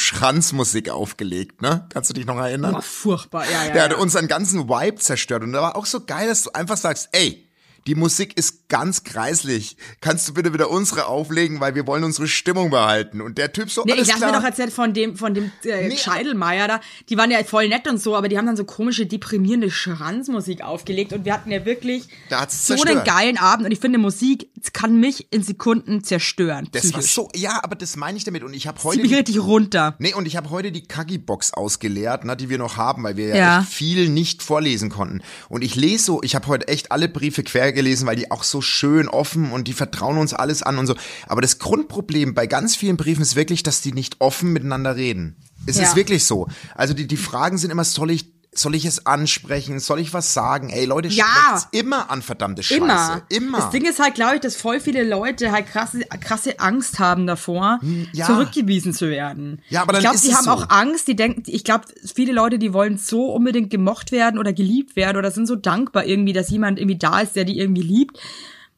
Schranzmusik 0.60 0.90
aufgelegt, 0.90 1.62
ne? 1.62 1.88
Kannst 1.90 2.10
du 2.10 2.14
dich 2.14 2.26
noch 2.26 2.38
erinnern? 2.38 2.74
Boah, 2.74 2.82
furchtbar, 2.82 3.46
ja, 3.50 3.66
ja. 3.66 3.74
Der 3.74 3.84
hat 3.84 3.92
ja. 3.92 3.98
unseren 3.98 4.28
ganzen 4.28 4.70
Vibe 4.70 4.98
zerstört 4.98 5.44
und 5.44 5.54
da 5.54 5.62
war 5.62 5.76
auch 5.76 5.86
so 5.86 6.06
geil, 6.06 6.28
dass 6.28 6.44
du 6.44 6.52
einfach 6.52 6.78
sagst, 6.78 7.10
ey, 7.12 7.49
die 7.88 7.96
Musik 7.96 8.38
ist 8.38 8.68
ganz 8.70 9.04
kreislich. 9.04 9.78
Kannst 10.02 10.28
du 10.28 10.34
bitte 10.34 10.54
wieder 10.54 10.70
unsere 10.70 11.08
auflegen, 11.08 11.60
weil 11.60 11.76
wir 11.76 11.88
wollen 11.88 12.04
unsere 12.04 12.28
Stimmung 12.28 12.70
behalten. 12.70 13.22
Und 13.22 13.38
der 13.38 13.52
Typ 13.54 13.72
so, 13.72 13.84
Nee, 13.86 13.94
alles 13.94 14.04
ich 14.04 14.08
lasse 14.10 14.20
klar. 14.20 14.32
mir 14.32 14.38
doch 14.40 14.46
erzählt 14.46 14.72
von 14.74 14.94
dem, 14.94 15.16
von 15.16 15.34
dem 15.34 15.52
äh, 15.66 15.88
Nee. 15.88 15.98
Scheidelmeier 15.98 16.68
da. 16.68 16.82
Die 17.10 17.18
waren 17.18 17.32
ja 17.32 17.44
voll 17.44 17.68
nett 17.70 17.88
und 17.88 18.02
so, 18.02 18.16
aber 18.16 18.28
die 18.30 18.38
haben 18.38 18.46
dann 18.46 18.58
so 18.58 18.64
komische, 18.66 19.06
deprimierende 19.06 19.72
Schranzmusik 19.72 20.62
aufgelegt 20.62 21.14
und 21.14 21.26
wir 21.26 21.34
hatten 21.34 21.52
ja 21.52 21.66
wirklich 21.66 22.08
so 22.50 22.74
einen 22.76 23.04
geilen 23.04 23.38
Abend 23.38 23.66
und 23.66 23.72
ich 23.72 23.80
finde, 23.80 23.98
Musik 24.00 24.50
kann 24.74 25.00
mich 25.00 25.28
in 25.32 25.44
Sekunden 25.44 26.04
zerstören. 26.04 26.68
das 26.72 26.94
war 26.94 27.00
psychisch. 27.00 27.14
so, 27.16 27.30
ja, 27.36 27.60
aber 27.64 27.76
das 27.76 27.96
meine 27.96 28.18
ich 28.18 28.24
damit. 28.24 28.44
Und 28.44 28.54
ich 28.54 28.68
habe 28.68 28.78
Zieht 28.78 28.86
heute 28.86 29.02
mich 29.02 29.14
richtig 29.16 29.40
runter. 29.40 29.96
Nee, 30.00 30.14
und 30.14 30.26
ich 30.26 30.36
habe 30.36 30.50
heute 30.50 30.72
die 30.72 30.84
Kagi-Box 30.84 31.54
ausgeleert, 31.54 32.26
ne, 32.26 32.36
die 32.38 32.50
wir 32.50 32.58
noch 32.58 32.78
haben, 32.78 33.04
weil 33.04 33.18
wir 33.18 33.30
ja, 33.30 33.36
Ja. 33.36 33.60
echt 33.62 33.70
viel 33.70 34.10
nicht 34.10 34.44
vorlesen 34.44 34.90
konnten. 34.90 35.22
Und 35.50 35.64
ich 35.64 35.76
lese 35.76 36.04
so, 36.06 36.24
ich 36.24 36.36
habe 36.36 36.48
heute 36.48 36.68
echt 36.68 36.92
alle 36.92 37.08
Briefe 37.10 37.44
quer 37.44 37.69
gelesen, 37.72 38.06
weil 38.06 38.16
die 38.16 38.30
auch 38.30 38.44
so 38.44 38.60
so 38.60 38.62
schön 38.62 39.08
offen 39.08 39.52
und 39.52 39.70
die 39.70 39.74
vertrauen 39.74 40.18
uns 40.18 40.34
alles 40.34 40.64
an 40.64 40.80
und 40.80 40.88
so. 40.88 40.96
Aber 41.28 41.40
das 41.40 41.60
Grundproblem 41.60 42.34
bei 42.34 42.46
ganz 42.46 42.76
vielen 42.76 42.98
Briefen 42.98 43.22
ist 43.22 43.36
wirklich, 43.38 43.64
dass 43.64 43.80
die 43.80 43.94
nicht 43.94 44.18
offen 44.20 44.52
miteinander 44.52 44.96
reden. 44.98 45.38
Es 45.66 45.78
Ja. 45.78 45.84
ist 45.84 45.96
wirklich 45.96 46.26
so. 46.26 46.48
Also 46.76 46.94
die, 46.94 47.08
die 47.08 47.16
Fragen 47.16 47.58
sind 47.58 47.70
immer, 47.72 47.86
soll 47.86 48.12
ich, 48.12 48.26
soll 48.52 48.74
ich 48.76 48.86
es 48.86 49.06
ansprechen? 49.06 49.80
Soll 49.80 50.00
ich 50.00 50.14
was 50.14 50.34
sagen? 50.34 50.70
Ey, 50.70 50.86
Leute, 50.86 51.08
Ja. 51.08 51.26
sprecht's 51.26 51.68
immer 51.72 52.10
an, 52.10 52.22
verdammte 52.24 52.64
Scheiße. 52.64 52.82
Immer. 52.82 53.22
Immer. 53.30 53.58
Das 53.60 53.70
Ding 53.70 53.86
ist 53.86 54.00
halt, 54.00 54.16
glaube 54.16 54.36
ich, 54.36 54.42
dass 54.42 54.56
voll 54.56 54.80
viele 54.80 55.04
Leute 55.04 55.52
halt 55.52 55.68
krasse, 55.68 56.00
krasse 56.20 56.60
Angst 56.60 56.98
haben 57.00 57.28
davor, 57.28 57.78
Hm, 57.82 58.08
ja. 58.12 58.26
zurückgewiesen 58.26 58.94
zu 58.94 59.10
werden. 59.10 59.62
Ja, 59.70 59.84
aber 59.84 59.94
dann 59.94 60.02
ich 60.02 60.10
glaube, 60.10 60.20
die 60.28 60.36
haben 60.36 60.46
so. 60.46 60.52
auch 60.52 60.70
Angst, 60.70 61.08
die 61.08 61.16
denken, 61.16 61.44
ich 61.46 61.64
glaube, 61.64 61.86
viele 62.14 62.34
Leute, 62.34 62.58
die 62.58 62.74
wollen 62.74 62.98
so 62.98 63.26
unbedingt 63.32 63.70
gemocht 63.70 64.12
werden 64.12 64.40
oder 64.40 64.52
geliebt 64.52 64.96
werden 64.96 65.18
oder 65.18 65.30
sind 65.32 65.46
so 65.46 65.56
dankbar 65.56 66.06
irgendwie, 66.06 66.34
dass 66.34 66.50
jemand 66.50 66.80
irgendwie 66.80 66.98
da 66.98 67.20
ist, 67.22 67.36
der 67.36 67.46
die 67.46 67.60
irgendwie 67.60 67.84
liebt, 67.84 68.20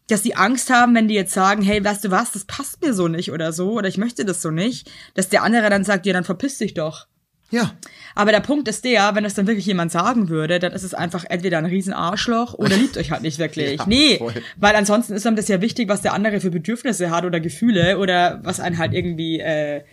dass 0.10 0.22
die 0.22 0.36
Angst 0.36 0.70
haben, 0.70 0.94
wenn 0.96 1.08
die 1.08 1.14
jetzt 1.16 1.34
sagen, 1.34 1.62
hey, 1.62 1.82
weißt 1.82 2.04
du 2.04 2.12
was, 2.12 2.34
das 2.34 2.44
passt 2.44 2.82
mir 2.82 2.94
so 2.94 3.08
nicht 3.08 3.32
oder 3.32 3.54
so, 3.54 3.72
oder 3.72 3.88
ich 3.88 3.98
möchte 3.98 4.26
das 4.26 4.42
so 4.42 4.52
nicht, 4.52 4.92
dass 5.14 5.30
der 5.30 5.44
andere 5.44 5.70
dann 5.70 5.86
sagt, 5.86 6.06
ja, 6.06 6.12
dann 6.12 6.26
verpiss 6.26 6.58
dich 6.58 6.74
doch. 6.74 7.08
Ja. 7.52 7.74
Aber 8.16 8.32
der 8.32 8.40
Punkt 8.40 8.68
ist 8.68 8.84
der, 8.84 9.16
wenn 9.16 9.24
das 9.24 9.34
dann 9.34 9.48
wirklich 9.48 9.66
jemand 9.66 9.92
sagen 9.92 10.30
würde, 10.30 10.60
dann 10.60 10.74
ist 10.74 10.84
es 10.84 10.94
einfach 10.94 11.26
entweder 11.30 11.58
ein 11.58 11.66
riesen 11.66 11.94
Arschloch 11.94 12.54
oder 12.56 12.76
liebt 12.76 12.98
euch 12.98 13.12
halt 13.12 13.22
nicht 13.22 13.40
wirklich. 13.40 13.72
Ja, 13.82 13.86
nee, 13.88 14.18
voll. 14.18 14.34
weil 14.58 14.76
ansonsten 14.76 15.14
ist 15.14 15.26
einem 15.26 15.36
das 15.36 15.48
ja 15.48 15.62
wichtig, 15.62 15.88
was 15.88 16.02
der 16.02 16.14
andere 16.14 16.40
für 16.42 16.52
Bedürfnisse 16.52 17.10
hat 17.10 17.24
oder 17.24 17.40
Gefühle 17.40 18.00
oder 18.00 18.40
was 18.44 18.60
einen 18.60 18.78
halt 18.78 18.94
irgendwie 18.94 19.40
äh, 19.40 19.84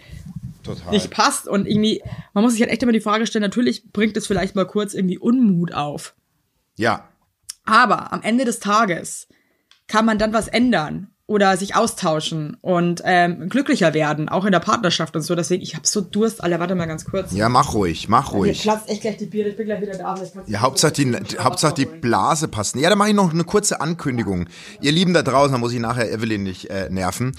Total. 0.64 0.90
nicht 0.90 1.10
passt. 1.10 1.46
Und 1.46 1.66
irgendwie, 1.66 2.02
man 2.34 2.42
muss 2.42 2.52
sich 2.52 2.62
halt 2.62 2.72
echt 2.72 2.82
immer 2.82 2.92
die 2.92 3.00
Frage 3.00 3.26
stellen, 3.26 3.42
natürlich 3.42 3.92
bringt 3.92 4.16
es 4.16 4.26
vielleicht 4.26 4.54
mal 4.56 4.66
kurz 4.66 4.94
irgendwie 4.94 5.18
Unmut 5.18 5.72
auf. 5.74 6.14
Ja. 6.76 7.08
Aber 7.64 8.12
am 8.12 8.22
Ende 8.22 8.44
des 8.44 8.60
Tages 8.60 9.28
kann 9.86 10.04
man 10.04 10.18
dann 10.18 10.32
was 10.32 10.48
ändern 10.48 11.08
oder 11.28 11.58
sich 11.58 11.76
austauschen 11.76 12.56
und 12.62 13.02
ähm, 13.04 13.50
glücklicher 13.50 13.92
werden, 13.92 14.30
auch 14.30 14.46
in 14.46 14.52
der 14.52 14.60
Partnerschaft 14.60 15.14
und 15.14 15.20
so. 15.20 15.34
Deswegen, 15.34 15.62
ich 15.62 15.74
habe 15.74 15.86
so 15.86 16.00
Durst, 16.00 16.42
Alter, 16.42 16.58
warte 16.58 16.74
mal 16.74 16.86
ganz 16.86 17.04
kurz. 17.04 17.32
Ja, 17.32 17.50
mach 17.50 17.74
ruhig, 17.74 18.08
mach 18.08 18.32
Mir 18.32 18.38
ruhig. 18.38 18.62
platzt 18.62 18.88
echt 18.88 19.02
gleich 19.02 19.18
die 19.18 19.26
Bier, 19.26 19.46
ich 19.46 19.56
bin 19.56 19.66
gleich 19.66 19.82
wieder 19.82 19.98
da. 19.98 20.14
ich 20.22 20.30
Ja, 20.50 20.60
Hauptsache 20.62 20.92
die, 20.92 21.12
Hauptsache 21.38 21.74
die 21.74 21.84
Blase 21.84 22.48
passt. 22.48 22.76
Ja, 22.76 22.88
dann 22.88 22.96
mache 22.96 23.10
ich 23.10 23.14
noch 23.14 23.30
eine 23.30 23.44
kurze 23.44 23.82
Ankündigung. 23.82 24.48
Ihr 24.80 24.90
Lieben 24.90 25.12
da 25.12 25.22
draußen, 25.22 25.52
da 25.52 25.58
muss 25.58 25.74
ich 25.74 25.80
nachher 25.80 26.10
Evelyn 26.10 26.44
nicht 26.44 26.70
äh, 26.70 26.88
nerven. 26.88 27.36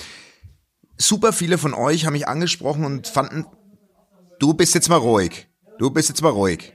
Super 0.99 1.33
viele 1.33 1.57
von 1.57 1.73
euch 1.73 2.05
haben 2.05 2.13
mich 2.13 2.27
angesprochen 2.27 2.85
und 2.85 3.07
fanden, 3.07 3.47
du 4.37 4.53
bist 4.53 4.75
jetzt 4.75 4.89
mal 4.89 4.97
ruhig. 4.97 5.47
Du 5.79 5.89
bist 5.89 6.09
jetzt 6.09 6.21
mal 6.21 6.29
ruhig. 6.29 6.73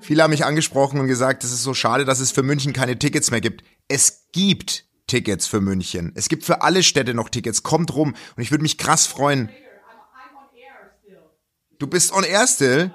Viele 0.00 0.22
haben 0.22 0.30
mich 0.30 0.46
angesprochen 0.46 1.00
und 1.00 1.06
gesagt, 1.06 1.44
es 1.44 1.52
ist 1.52 1.64
so 1.64 1.74
schade, 1.74 2.06
dass 2.06 2.18
es 2.18 2.32
für 2.32 2.42
München 2.42 2.72
keine 2.72 2.98
Tickets 2.98 3.30
mehr 3.30 3.42
gibt. 3.42 3.62
Es 3.88 4.28
gibt 4.32 4.86
Tickets 5.12 5.46
für 5.46 5.60
München. 5.60 6.10
Es 6.14 6.30
gibt 6.30 6.42
für 6.42 6.62
alle 6.62 6.82
Städte 6.82 7.12
noch 7.12 7.28
Tickets. 7.28 7.62
Kommt 7.62 7.94
rum. 7.94 8.14
Und 8.34 8.42
ich 8.42 8.50
würde 8.50 8.62
mich 8.62 8.78
krass 8.78 9.06
freuen. 9.06 9.50
Du 11.78 11.86
bist 11.86 12.14
on 12.14 12.24
air 12.24 12.46
still? 12.46 12.90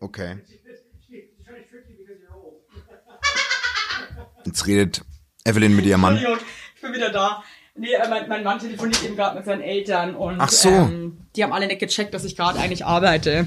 Okay. 0.00 0.38
Jetzt 4.44 4.66
redet 4.66 5.02
Evelyn 5.44 5.76
mit 5.76 5.86
ihrem 5.86 6.00
Mann. 6.00 6.16
Ich 6.16 6.82
bin 6.82 6.92
wieder 6.92 7.10
da. 7.10 7.44
Nee, 7.76 7.92
äh, 7.92 8.08
mein, 8.08 8.28
mein 8.28 8.42
Mann 8.42 8.58
telefoniert 8.58 9.04
eben 9.04 9.14
gerade 9.14 9.36
mit 9.36 9.44
seinen 9.44 9.62
Eltern 9.62 10.16
und 10.16 10.40
Ach 10.40 10.48
so. 10.48 10.70
ähm, 10.70 11.18
die 11.36 11.44
haben 11.44 11.52
alle 11.52 11.68
nicht 11.68 11.78
gecheckt, 11.78 12.12
dass 12.14 12.24
ich 12.24 12.34
gerade 12.34 12.58
eigentlich 12.58 12.84
arbeite. 12.84 13.46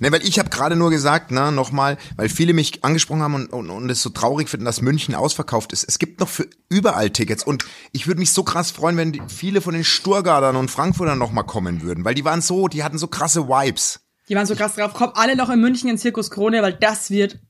Ne, 0.00 0.12
weil 0.12 0.26
ich 0.26 0.38
habe 0.38 0.50
gerade 0.50 0.76
nur 0.76 0.90
gesagt, 0.90 1.30
ne, 1.30 1.52
nochmal, 1.52 1.98
weil 2.16 2.28
viele 2.28 2.52
mich 2.52 2.84
angesprochen 2.84 3.22
haben 3.22 3.34
und, 3.34 3.52
und, 3.52 3.70
und 3.70 3.90
es 3.90 4.02
so 4.02 4.10
traurig 4.10 4.48
finden, 4.48 4.66
dass 4.66 4.82
München 4.82 5.14
ausverkauft 5.14 5.72
ist. 5.72 5.84
Es 5.84 5.98
gibt 5.98 6.20
noch 6.20 6.28
für 6.28 6.48
überall 6.68 7.10
Tickets 7.10 7.44
und 7.44 7.64
ich 7.92 8.06
würde 8.06 8.20
mich 8.20 8.32
so 8.32 8.42
krass 8.42 8.70
freuen, 8.70 8.96
wenn 8.96 9.12
die, 9.12 9.22
viele 9.28 9.60
von 9.60 9.74
den 9.74 9.84
Sturgardern 9.84 10.56
und 10.56 10.70
Frankfurtern 10.70 11.18
nochmal 11.18 11.44
kommen 11.44 11.82
würden, 11.82 12.04
weil 12.04 12.14
die 12.14 12.24
waren 12.24 12.40
so, 12.40 12.68
die 12.68 12.82
hatten 12.84 12.98
so 12.98 13.06
krasse 13.06 13.48
Vibes. 13.48 14.00
Die 14.28 14.34
waren 14.34 14.46
so 14.46 14.54
krass 14.54 14.74
drauf, 14.74 14.94
kommt 14.94 15.16
alle 15.16 15.36
noch 15.36 15.50
in 15.50 15.60
München 15.60 15.88
in 15.88 15.98
Zirkus 15.98 16.30
Krone, 16.30 16.62
weil 16.62 16.74
das 16.74 17.10
wird 17.10 17.40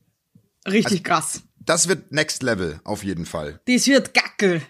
richtig 0.65 0.85
Also 0.85 1.03
krass. 1.03 1.41
Das 1.59 1.87
wird 1.87 2.11
Next 2.11 2.43
Level 2.43 2.79
auf 2.83 3.03
jeden 3.03 3.25
Fall. 3.25 3.61
Das 3.67 3.87
wird 3.87 4.13
Gackel. 4.13 4.61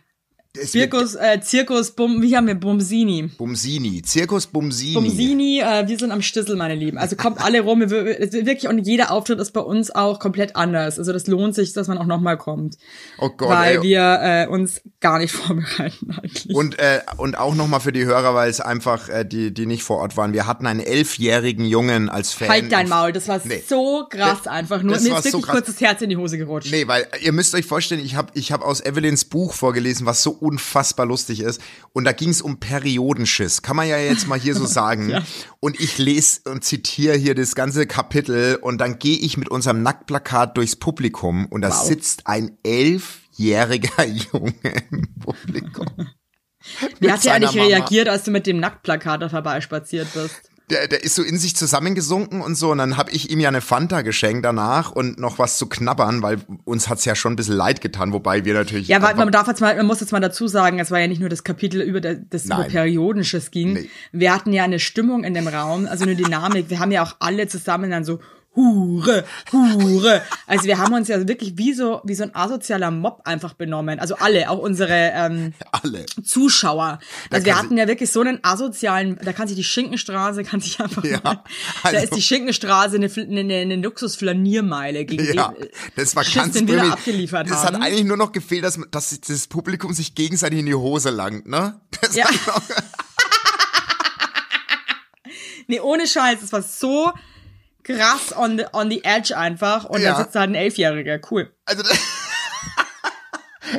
Zirkus, 0.63 1.15
äh, 1.15 1.41
Zirkus, 1.41 1.89
Bum, 1.95 2.21
wie 2.21 2.37
haben 2.37 2.45
wir, 2.45 2.53
Bumsini. 2.53 3.23
Bumsini, 3.39 4.03
Zirkus 4.03 4.45
Bumsini. 4.45 4.93
Bumsini, 4.93 5.61
äh, 5.61 5.87
wir 5.87 5.97
sind 5.97 6.11
am 6.11 6.21
Stissel, 6.21 6.55
meine 6.55 6.75
Lieben. 6.75 6.99
Also 6.99 7.15
kommt 7.15 7.43
alle 7.43 7.61
rum, 7.61 7.79
wir- 7.79 7.89
wirklich, 7.89 8.67
und 8.67 8.77
jeder 8.85 9.09
Auftritt 9.09 9.39
ist 9.39 9.49
bei 9.53 9.61
uns 9.61 9.89
auch 9.89 10.19
komplett 10.19 10.55
anders. 10.55 10.99
Also 10.99 11.11
das 11.11 11.25
lohnt 11.25 11.55
sich, 11.55 11.73
dass 11.73 11.87
man 11.87 11.97
auch 11.97 12.05
nochmal 12.05 12.37
kommt. 12.37 12.77
Oh 13.17 13.29
Gott, 13.35 13.49
weil 13.49 13.77
ey. 13.77 13.81
wir 13.81 14.19
äh, 14.21 14.47
uns 14.47 14.81
gar 14.99 15.17
nicht 15.17 15.31
vorbereiten 15.31 16.11
eigentlich. 16.21 16.53
Und, 16.53 16.77
äh, 16.77 16.99
und 17.17 17.35
auch 17.35 17.55
nochmal 17.55 17.79
für 17.79 17.91
die 17.91 18.05
Hörer, 18.05 18.35
weil 18.35 18.51
es 18.51 18.61
einfach, 18.61 19.09
äh, 19.09 19.25
die, 19.25 19.51
die 19.55 19.65
nicht 19.65 19.81
vor 19.81 19.97
Ort 19.97 20.17
waren. 20.17 20.33
Wir 20.33 20.45
hatten 20.45 20.67
einen 20.67 20.81
elfjährigen 20.81 21.65
Jungen 21.65 22.09
als 22.09 22.31
Fan. 22.31 22.49
Halt 22.49 22.71
dein 22.71 22.89
Maul, 22.89 23.11
das 23.11 23.27
war 23.27 23.41
Nee. 23.43 23.63
so 23.67 24.05
krass 24.07 24.43
Das- 24.43 24.47
einfach. 24.53 24.83
Nur 24.83 24.93
das 24.93 25.03
mir 25.03 25.17
ist 25.17 25.23
so 25.23 25.39
wirklich 25.39 25.45
krass. 25.45 25.55
kurz 25.55 25.65
das 25.65 25.81
Herz 25.81 26.03
in 26.03 26.09
die 26.11 26.17
Hose 26.17 26.37
gerutscht. 26.37 26.69
Nee, 26.71 26.87
weil 26.87 27.07
ihr 27.23 27.31
müsst 27.31 27.55
euch 27.55 27.65
vorstellen, 27.65 28.05
ich 28.05 28.13
habe 28.15 28.27
ich 28.35 28.51
hab 28.51 28.61
aus 28.61 28.85
Evelyns 28.85 29.25
Buch 29.25 29.55
vorgelesen, 29.55 30.05
was 30.05 30.21
so 30.21 30.37
unfassbar 30.43 31.05
lustig 31.05 31.39
ist. 31.39 31.61
Und 31.93 32.03
da 32.03 32.11
ging 32.11 32.29
es 32.29 32.41
um 32.41 32.59
Periodenschiss. 32.59 33.61
Kann 33.61 33.75
man 33.75 33.87
ja 33.87 33.97
jetzt 33.97 34.27
mal 34.27 34.39
hier 34.39 34.53
so 34.55 34.65
sagen. 34.67 35.23
Und 35.59 35.79
ich 35.79 35.97
lese 35.97 36.41
und 36.51 36.63
zitiere 36.63 37.15
hier 37.17 37.33
das 37.35 37.55
ganze 37.55 37.87
Kapitel 37.87 38.55
und 38.61 38.79
dann 38.79 38.99
gehe 38.99 39.17
ich 39.17 39.37
mit 39.37 39.49
unserem 39.49 39.81
Nacktplakat 39.83 40.57
durchs 40.57 40.75
Publikum 40.75 41.45
und 41.47 41.61
da 41.61 41.69
Wow. 41.69 41.87
sitzt 41.87 42.27
ein 42.27 42.57
elfjähriger 42.63 44.05
Junge 44.33 44.53
im 44.91 45.07
Publikum. 45.19 45.87
Wie 46.99 47.11
hat 47.11 47.23
der 47.25 47.33
eigentlich 47.33 47.51
seiner 47.51 47.63
Mama. 47.63 47.67
reagiert, 47.77 48.07
als 48.09 48.23
du 48.23 48.31
mit 48.31 48.47
dem 48.47 48.59
Nacktplakat 48.59 49.21
da 49.21 49.29
vorbeispaziert 49.29 50.07
bist? 50.13 50.49
Der, 50.73 50.87
der 50.87 51.03
ist 51.03 51.15
so 51.15 51.23
in 51.23 51.37
sich 51.37 51.55
zusammengesunken 51.55 52.41
und 52.41 52.55
so. 52.55 52.71
Und 52.71 52.79
dann 52.79 52.97
habe 52.97 53.11
ich 53.11 53.29
ihm 53.29 53.39
ja 53.39 53.49
eine 53.49 53.61
Fanta 53.61 54.01
geschenkt 54.01 54.43
danach 54.43 54.91
und 54.91 55.19
noch 55.19 55.37
was 55.37 55.57
zu 55.57 55.67
knabbern, 55.67 56.21
weil 56.23 56.39
uns 56.65 56.89
hat's 56.89 57.05
ja 57.05 57.15
schon 57.15 57.33
ein 57.33 57.35
bisschen 57.35 57.55
leid 57.55 57.81
getan, 57.81 58.11
wobei 58.11 58.43
wir 58.43 58.53
natürlich. 58.53 58.87
Ja, 58.87 59.01
weil 59.01 59.15
man 59.15 59.31
darf 59.31 59.47
jetzt 59.47 59.61
mal, 59.61 59.75
man 59.75 59.85
muss 59.85 59.99
jetzt 59.99 60.11
mal 60.11 60.19
dazu 60.19 60.47
sagen, 60.47 60.79
es 60.79 60.89
war 60.89 60.99
ja 60.99 61.07
nicht 61.07 61.19
nur 61.19 61.29
das 61.29 61.43
Kapitel 61.43 61.81
über 61.81 62.01
das 62.01 62.45
über 62.45 62.57
Nein. 62.57 62.71
Periodisches 62.71 63.51
ging. 63.51 63.73
Nee. 63.73 63.89
Wir 64.11 64.33
hatten 64.33 64.51
ja 64.51 64.63
eine 64.63 64.79
Stimmung 64.79 65.23
in 65.23 65.33
dem 65.33 65.47
Raum, 65.47 65.87
also 65.87 66.03
eine 66.03 66.15
Dynamik. 66.15 66.69
Wir 66.69 66.79
haben 66.79 66.91
ja 66.91 67.03
auch 67.03 67.15
alle 67.19 67.47
zusammen 67.47 67.91
dann 67.91 68.03
so 68.03 68.19
Hure, 68.55 69.23
Hure. 69.51 70.21
Also 70.45 70.65
wir 70.65 70.77
haben 70.77 70.93
uns 70.93 71.07
ja 71.07 71.27
wirklich 71.27 71.57
wie 71.57 71.73
so 71.73 72.01
wie 72.03 72.13
so 72.13 72.23
ein 72.23 72.35
asozialer 72.35 72.91
Mob 72.91 73.21
einfach 73.25 73.53
benommen. 73.53 73.99
Also 73.99 74.15
alle, 74.15 74.49
auch 74.49 74.59
unsere 74.59 74.93
ähm, 74.93 75.53
alle. 75.71 76.05
Zuschauer. 76.23 76.99
Also 77.31 77.45
wir 77.45 77.57
hatten 77.57 77.77
ja 77.77 77.87
wirklich 77.87 78.11
so 78.11 78.21
einen 78.21 78.39
asozialen, 78.43 79.17
da 79.23 79.33
kann 79.33 79.47
sich 79.47 79.57
die 79.57 79.63
Schinkenstraße, 79.63 80.43
kann 80.43 80.59
sich 80.59 80.79
einfach, 80.79 81.03
Ja, 81.03 81.19
da 81.19 81.43
also- 81.83 81.97
ist 81.97 82.15
die 82.15 82.21
Schinkenstraße 82.21 82.97
eine, 82.97 83.09
eine, 83.39 83.55
eine, 83.55 83.75
Luxusflaniermeile 83.77 85.05
gegen 85.05 85.33
Ja, 85.33 85.47
den, 85.49 85.63
äh, 85.63 85.69
das 85.95 86.15
war 86.15 86.23
Schiss, 86.23 86.35
ganz 86.35 86.53
den 86.53 86.67
wir 86.67 86.77
da 86.77 86.89
abgeliefert 86.91 87.49
Das 87.49 87.63
haben. 87.63 87.77
hat 87.77 87.83
eigentlich 87.83 88.05
nur 88.05 88.17
noch 88.17 88.31
gefehlt, 88.31 88.63
dass, 88.63 88.79
dass 88.91 89.19
das 89.19 89.47
Publikum 89.47 89.93
sich 89.93 90.13
gegenseitig 90.13 90.59
in 90.59 90.65
die 90.67 90.75
Hose 90.75 91.09
langt, 91.09 91.47
ne? 91.47 91.79
Das 92.01 92.15
Ja. 92.15 92.25
Nee, 95.67 95.79
ohne 95.79 96.05
Scheiß, 96.07 96.41
es 96.43 96.51
war 96.51 96.61
so 96.61 97.11
krass 97.83 98.35
on 98.35 98.57
the, 98.57 98.65
on 98.73 98.89
the 98.89 99.03
edge 99.03 99.35
einfach 99.37 99.85
und 99.85 100.01
Ja. 100.01 100.13
da 100.13 100.23
sitzt 100.23 100.35
halt 100.35 100.49
ein 100.51 100.55
Elfjähriger, 100.55 101.19
cool. 101.31 101.51
also, 101.65 101.83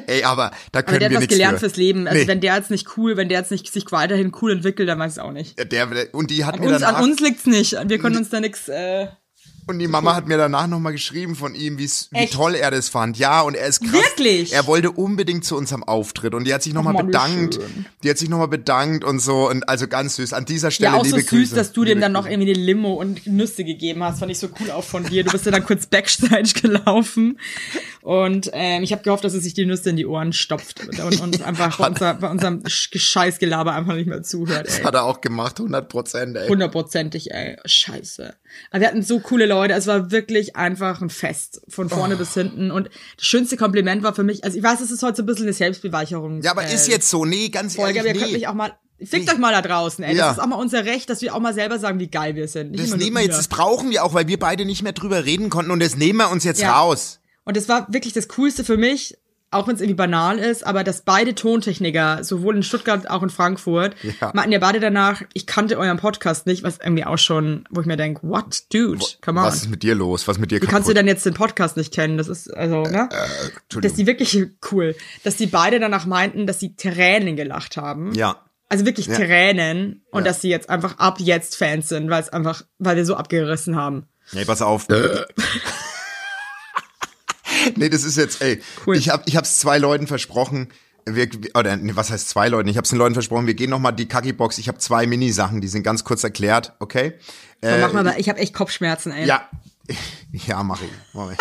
Ey, 0.07 0.25
aber 0.25 0.51
da 0.73 0.81
Aber 0.81 0.87
können 0.89 0.99
der 1.01 1.07
hat 1.07 1.11
wir 1.13 1.17
was 1.17 1.21
nichts 1.23 1.35
gelernt 1.35 1.55
für. 1.61 1.67
fürs 1.67 1.77
Leben. 1.77 2.09
Also 2.09 2.21
Nee. 2.23 2.27
wenn 2.27 2.41
der 2.41 2.57
jetzt 2.57 2.71
nicht 2.71 2.97
cool, 2.97 3.17
wenn 3.17 3.29
der 3.29 3.39
jetzt 3.41 3.51
nicht 3.53 3.71
sich 3.73 3.85
weiterhin 3.93 4.33
cool 4.43 4.51
entwickelt, 4.53 4.89
dann 4.89 4.99
weiß 4.99 5.17
ich 5.19 5.23
auch 5.23 5.31
nicht. 5.31 5.57
Der, 5.59 5.87
der, 5.87 6.13
und 6.15 6.31
die 6.31 6.45
hat 6.45 6.55
An 6.55 6.61
mir 6.61 6.69
uns, 6.71 6.81
danach, 6.81 6.99
an 6.99 7.05
uns 7.05 7.21
liegt's 7.21 7.47
nicht. 7.47 7.77
Wir 7.89 7.99
können 7.99 8.17
uns 8.17 8.31
da 8.31 8.41
nix. 8.41 8.69
Äh, 8.69 9.07
und 9.67 9.79
die 9.79 9.89
Mama 9.89 10.15
hat 10.15 10.27
mir 10.29 10.37
danach 10.37 10.67
nochmal 10.67 10.93
geschrieben 10.93 11.35
von 11.37 11.55
ihm, 11.55 11.79
wie 11.79 11.89
toll 12.31 12.55
er 12.55 12.71
das 12.71 12.89
fand. 12.89 13.19
Ja, 13.19 13.41
und 13.43 13.55
er 13.55 13.67
ist 13.67 13.81
krass. 13.81 13.93
Wirklich? 13.93 14.53
Er 14.53 14.67
wollte 14.67 14.91
unbedingt 14.91 15.45
zu 15.45 15.57
unserem 15.57 15.83
Auftritt 15.85 16.35
und 16.35 16.45
die 16.45 16.53
hat 16.55 16.63
sich 16.63 16.75
nochmal 16.75 16.95
bedankt. 17.03 17.55
schön. 17.55 17.87
Die 18.03 18.11
hat 18.11 18.19
sich 18.19 18.29
nochmal 18.29 18.49
bedankt 18.49 19.05
und 19.05 19.21
so 19.21 19.49
und 19.49 19.69
also 19.69 19.89
ganz 19.89 20.17
süß. 20.17 20.33
An 20.33 20.45
dieser 20.45 20.71
Stelle 20.71 20.93
ja, 20.93 20.99
auch 21.01 21.05
so 21.05 21.17
liebe 21.17 21.21
süß, 21.21 21.31
Grüße. 21.31 21.55
dass 21.55 21.73
du 21.73 21.83
dem 21.85 21.89
Liebe 21.97 22.01
dann 22.01 22.13
noch 22.13 22.27
irgendwie 22.27 22.53
eine 22.55 22.63
Limo 22.63 22.95
und 22.95 23.27
Nüsse 23.27 23.65
gegeben 23.65 24.03
hast. 24.03 24.19
Fand 24.21 24.31
ich 24.33 24.39
so 24.39 24.49
cool 24.61 24.71
auch 24.71 24.85
von 24.85 25.05
dir. 25.05 25.25
Du 25.25 25.31
bist 25.33 25.47
ja 25.47 25.53
dann 25.53 25.65
kurz 25.65 25.87
Backstage 25.87 26.53
gelaufen. 26.63 27.39
Und 28.03 28.51
ähm, 28.53 28.83
ich 28.83 28.93
habe 28.93 29.03
gehofft, 29.03 29.25
dass 29.25 29.33
er 29.35 29.41
sich 29.41 29.55
die 29.55 29.65
Nüsse 29.65 29.91
in 29.91 29.97
die 29.97 30.07
Ohren 30.07 30.33
stopft 30.35 30.87
und, 30.87 31.21
und 31.21 31.43
einfach 31.47 31.79
bei, 31.79 31.87
unser, 31.89 32.15
bei 32.15 32.31
unserem 32.31 32.59
Sch- 32.65 32.99
Scheißgelaber 32.99 33.73
einfach 33.75 33.95
nicht 33.95 34.07
mehr 34.07 34.23
zuhört. 34.23 34.67
Ey. 34.69 34.77
Das 34.77 34.85
hat 34.85 34.95
er 34.95 35.05
auch 35.05 35.23
gemacht, 35.23 35.59
100 35.59 35.89
Prozent, 35.89 36.37
ey. 36.37 36.49
Hundertprozentig, 36.49 37.31
ey. 37.31 37.57
Scheiße. 37.65 38.35
Aber 38.71 38.81
wir 38.81 38.89
hatten 38.89 39.03
so 39.03 39.21
coole 39.21 39.47
Leute. 39.47 39.75
Es 39.75 39.87
war 39.87 40.11
wirklich 40.11 40.57
einfach 40.57 41.01
ein 41.01 41.11
Fest. 41.11 41.63
Von 41.69 41.89
vorne 41.89 42.17
bis 42.17 42.35
hinten. 42.35 42.71
Und 42.71 42.89
das 43.17 43.27
schönste 43.27 43.57
Kompliment 43.57 44.03
war 44.03 44.15
für 44.15 44.23
mich, 44.23 44.45
also 44.45 44.57
ich 44.57 44.65
weiß, 44.65 44.81
es 44.81 44.91
ist 44.91 45.03
heute 45.03 45.17
so 45.17 45.23
ein 45.23 45.27
bisschen 45.27 45.47
eine 45.47 45.53
Selbstbeweicherung. 45.53 46.43
Ja, 46.43 46.53
aber 46.53 46.65
äh, 46.67 46.75
ist 46.75 46.89
jetzt 46.89 47.09
so. 47.11 47.25
Nee, 47.25 47.49
ganz 47.49 47.77
Folge, 47.77 48.01
aber 48.01 48.09
ihr 48.09 48.15
ehrlich, 48.15 48.23
könnt 48.23 48.33
nee. 48.33 48.39
mich 48.39 48.49
auch 48.49 48.55
mal, 48.55 48.73
fickt 49.03 49.31
euch 49.31 49.39
mal 49.39 49.53
da 49.53 49.63
draußen, 49.63 50.05
ey. 50.05 50.17
Ja. 50.17 50.29
Das 50.29 50.37
ist 50.39 50.43
auch 50.43 50.47
mal 50.47 50.57
unser 50.57 50.85
Recht, 50.85 51.11
dass 51.11 51.23
wir 51.23 51.35
auch 51.35 51.41
mal 51.41 51.55
selber 51.55 51.79
sagen, 51.79 51.99
wie 51.99 52.09
geil 52.09 52.35
wir 52.37 52.49
sind. 52.49 52.73
Nicht 52.73 52.93
Das 52.93 52.97
nehmen 52.97 53.17
wir 53.17 53.23
jetzt, 53.23 53.39
das 53.39 53.49
brauchen 53.49 53.91
wir 53.91 54.05
auch, 54.05 54.15
weil 54.15 54.29
wir 54.29 54.39
beide 54.39 54.65
nicht 54.65 54.83
mehr 54.83 54.93
drüber 54.93 55.25
reden 55.25 55.51
konnten 55.51 55.71
und 55.71 55.81
das 55.81 55.97
nehmen 55.97 56.19
wir 56.19 56.31
uns 56.31 56.45
jetzt 56.45 56.61
Ja. 56.61 56.79
raus. 56.81 57.21
Und 57.45 57.57
das 57.57 57.69
war 57.69 57.87
wirklich 57.93 58.15
das 58.15 58.29
Coolste 58.29 58.65
für 58.65 58.77
mich, 58.77 59.17
auch 59.55 59.67
wenn 59.69 59.75
es 59.75 59.81
irgendwie 59.81 59.95
banal 59.97 60.39
ist, 60.39 60.67
aber 60.67 60.85
dass 60.85 61.03
beide 61.03 61.35
Tontechniker, 61.35 62.25
sowohl 62.25 62.57
in 62.57 62.63
Stuttgart 62.63 62.99
als 63.01 63.07
auch 63.11 63.23
in 63.23 63.31
Frankfurt, 63.31 63.95
Ja. 64.21 64.31
meinten 64.35 64.53
ja 64.53 64.59
beide 64.59 64.81
danach, 64.81 65.23
ich 65.33 65.47
kannte 65.47 65.79
euren 65.79 65.97
Podcast 65.99 66.47
nicht, 66.47 66.63
was 66.63 66.79
irgendwie 66.79 67.05
auch 67.05 67.19
schon, 67.19 67.65
wo 67.71 67.81
ich 67.81 67.87
mir 67.87 67.97
denke, 67.97 68.21
what, 68.25 68.63
dude, 68.73 69.05
come 69.23 69.41
on. 69.41 69.47
Was 69.47 69.57
ist 69.57 69.71
mit 69.71 69.83
dir 69.83 69.95
los? 69.95 70.27
Was 70.29 70.37
ist 70.37 70.41
mit 70.41 70.51
dir 70.51 70.61
Wie 70.61 70.67
kannst 70.67 70.89
du 70.89 70.93
kaputt? 70.93 70.97
denn 70.97 71.07
jetzt 71.07 71.25
den 71.25 71.35
Podcast 71.35 71.77
nicht 71.77 71.93
kennen? 71.95 72.19
Das 72.19 72.29
ist, 72.29 72.49
also, 72.55 72.83
ne? 72.83 73.09
dass 73.11 73.53
Entschuldigung. 73.63 73.97
die 73.97 74.07
wirklich 74.07 74.39
cool, 74.73 74.95
dass 75.23 75.37
die 75.37 75.47
beide 75.47 75.81
danach 75.81 76.07
meinten, 76.07 76.47
dass 76.47 76.61
sie 76.61 76.77
Tränen 76.77 77.37
gelacht 77.37 77.77
haben. 77.77 78.13
Ja. 78.15 78.41
Also 78.69 78.87
wirklich 78.87 79.07
Ja. 79.07 79.15
Tränen 79.17 80.03
und 80.11 80.23
Ja. 80.25 80.31
dass 80.31 80.41
sie 80.41 80.49
jetzt 80.49 80.69
einfach 80.71 80.99
ab 80.99 81.17
jetzt 81.21 81.57
Fans 81.57 81.89
sind, 81.89 82.11
weil 82.11 82.23
es 82.23 82.31
einfach, 82.31 82.63
weil 82.79 82.97
wir 82.97 83.05
so 83.05 83.15
abgerissen 83.15 83.77
haben. 83.77 84.07
Nee, 84.33 84.45
pass 84.45 84.63
auf. 84.63 84.87
nee, 87.77 87.89
das 87.89 88.05
ist 88.05 88.17
jetzt, 88.17 88.41
ey, 88.43 88.61
Cool. 88.87 88.97
ich 88.97 89.09
hab, 89.11 89.27
ich 89.27 89.37
hab's 89.37 89.59
zwei 89.59 89.79
Leuten 89.79 90.07
versprochen. 90.07 90.69
Wir, 91.07 91.29
oder 91.55 91.77
nee, 91.77 91.93
was 91.95 92.11
heißt 92.11 92.29
zwei 92.31 92.49
Leuten? 92.49 92.69
Ich 92.69 92.77
hab's 92.79 92.89
den 92.89 92.99
Leuten 92.99 93.15
versprochen, 93.15 93.47
wir 93.47 93.55
gehen 93.55 93.69
noch 93.71 93.79
mal 93.79 93.93
die 93.93 94.09
Kaki-Box. 94.09 94.57
Ich 94.59 94.69
habe 94.69 94.79
zwei 94.79 95.07
Mini-Sachen, 95.07 95.61
die 95.61 95.69
sind 95.69 95.83
ganz 95.83 96.03
kurz 96.05 96.25
erklärt, 96.25 96.73
okay? 96.81 97.15
Äh, 97.61 97.79
mach 97.81 97.93
mal, 97.93 98.15
ich 98.19 98.29
habe 98.31 98.39
echt 98.39 98.55
Kopfschmerzen, 98.55 99.13
ey. 99.13 99.27
Ja. 99.27 99.49
Ja, 100.47 100.63
mach 100.63 100.81
ich. 100.83 100.89
Mach 101.13 101.31
ich. 101.31 101.39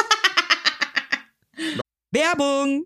Werbung! 2.12 2.86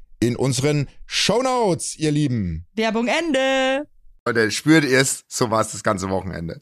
in 0.21 0.35
unseren 0.37 0.87
Shownotes, 1.05 1.97
ihr 1.97 2.11
Lieben. 2.11 2.65
Werbung 2.75 3.07
Ende. 3.07 3.87
Leute, 4.25 4.51
spürt 4.51 4.85
ihr's, 4.85 5.25
so 5.27 5.51
war 5.51 5.61
es 5.61 5.71
das 5.71 5.83
ganze 5.83 6.09
Wochenende. 6.09 6.61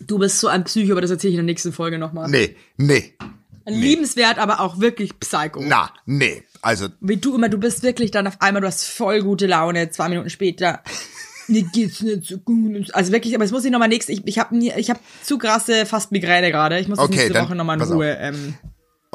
Du 0.00 0.18
bist 0.18 0.38
so 0.38 0.46
ein 0.46 0.62
Psycho, 0.64 0.92
aber 0.92 1.00
das 1.00 1.10
erzähle 1.10 1.30
ich 1.30 1.38
in 1.38 1.46
der 1.46 1.52
nächsten 1.52 1.72
Folge 1.72 1.98
nochmal. 1.98 2.28
Nee, 2.28 2.54
nee, 2.76 3.16
Liebenswert, 3.66 4.38
aber 4.38 4.60
auch 4.60 4.78
wirklich 4.78 5.18
Psycho. 5.18 5.60
na, 5.60 5.90
nee. 6.04 6.42
Also, 6.62 6.88
Wie 7.00 7.16
du 7.16 7.34
immer, 7.34 7.48
du 7.48 7.58
bist 7.58 7.82
wirklich 7.82 8.10
dann 8.10 8.26
auf 8.26 8.40
einmal, 8.40 8.60
du 8.60 8.68
hast 8.68 8.84
voll 8.84 9.22
gute 9.22 9.46
Laune, 9.46 9.90
zwei 9.90 10.08
Minuten 10.08 10.30
später. 10.30 10.82
Mir 11.48 11.62
geht's 11.62 12.00
nicht 12.00 12.26
so 12.26 12.38
gut. 12.38 12.92
Also 12.92 13.12
wirklich, 13.12 13.34
aber 13.34 13.44
es 13.44 13.52
muss 13.52 13.64
ich 13.64 13.70
nochmal 13.70 13.88
nächste, 13.88 14.10
ich, 14.10 14.26
ich 14.26 14.38
habe 14.38 14.56
ich 14.56 14.90
hab 14.90 14.98
zu 15.22 15.38
krasse 15.38 15.86
fast 15.86 16.10
Migräne 16.10 16.50
gerade. 16.50 16.78
Ich 16.80 16.88
muss 16.88 16.98
Okay, 16.98 17.14
nächste 17.14 17.32
dann 17.34 17.46
Woche 17.46 17.54
nochmal 17.54 17.80
in 17.80 17.86
Ruhe. 17.86 18.16
Ähm, 18.20 18.54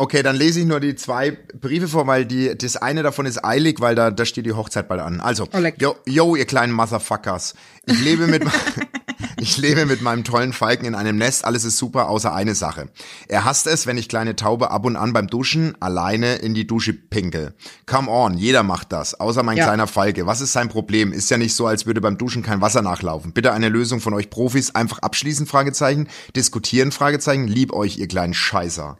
okay, 0.01 0.23
dann 0.23 0.35
lese 0.35 0.59
ich 0.59 0.65
nur 0.65 0.79
die 0.79 0.95
zwei 0.95 1.37
Briefe 1.59 1.87
vor, 1.87 2.07
weil 2.07 2.25
die, 2.25 2.57
das 2.57 2.75
eine 2.75 3.03
davon 3.03 3.25
ist 3.25 3.43
eilig, 3.45 3.79
weil 3.79 3.95
da, 3.95 4.11
da 4.11 4.25
steht 4.25 4.45
die 4.45 4.53
Hochzeit 4.53 4.87
bald 4.87 5.01
an. 5.01 5.21
Also, 5.21 5.47
Oh, 5.53 5.59
yo, 5.79 5.95
yo, 6.05 6.35
ihr 6.35 6.45
kleinen 6.45 6.73
Motherfuckers. 6.73 7.53
Ich 7.85 7.99
lebe 8.03 8.27
mit, 8.27 8.43
ich 9.39 9.57
lebe 9.57 9.85
mit 9.85 10.01
meinem 10.01 10.23
tollen 10.23 10.53
Falken 10.53 10.85
in 10.85 10.95
einem 10.95 11.17
Nest. 11.17 11.45
Alles 11.45 11.63
ist 11.63 11.77
super, 11.77 12.09
außer 12.09 12.33
eine 12.33 12.55
Sache. 12.55 12.89
Er 13.27 13.45
hasst 13.45 13.67
es, 13.67 13.85
wenn 13.87 13.97
ich 13.97 14.09
kleine 14.09 14.35
Taube 14.35 14.71
ab 14.71 14.85
und 14.85 14.95
an 14.95 15.13
beim 15.13 15.27
Duschen 15.27 15.75
alleine 15.81 16.35
in 16.35 16.53
die 16.53 16.65
Dusche 16.67 16.93
pinkel. 16.93 17.53
Come 17.85 18.09
on, 18.09 18.37
jeder 18.37 18.63
macht 18.63 18.91
das, 18.91 19.19
außer 19.19 19.43
mein 19.43 19.57
Ja. 19.57 19.65
kleiner 19.65 19.87
Falke. 19.87 20.25
Was 20.25 20.41
ist 20.41 20.53
sein 20.53 20.69
Problem? 20.69 21.13
Ist 21.13 21.29
ja 21.29 21.37
nicht 21.37 21.53
so, 21.55 21.67
als 21.67 21.85
würde 21.85 22.01
beim 22.01 22.17
Duschen 22.17 22.43
kein 22.43 22.61
Wasser 22.61 22.81
nachlaufen. 22.81 23.33
Bitte 23.33 23.51
eine 23.53 23.69
Lösung 23.69 23.99
von 23.99 24.13
euch 24.13 24.29
Profis. 24.29 24.73
Einfach 24.73 24.99
abschließen, 24.99 25.45
Fragezeichen. 25.45 26.07
Diskutieren, 26.35 26.91
Fragezeichen. 26.91 27.47
Lieb 27.47 27.73
euch, 27.73 27.97
ihr 27.97 28.07
kleinen 28.07 28.33
Scheißer. 28.33 28.97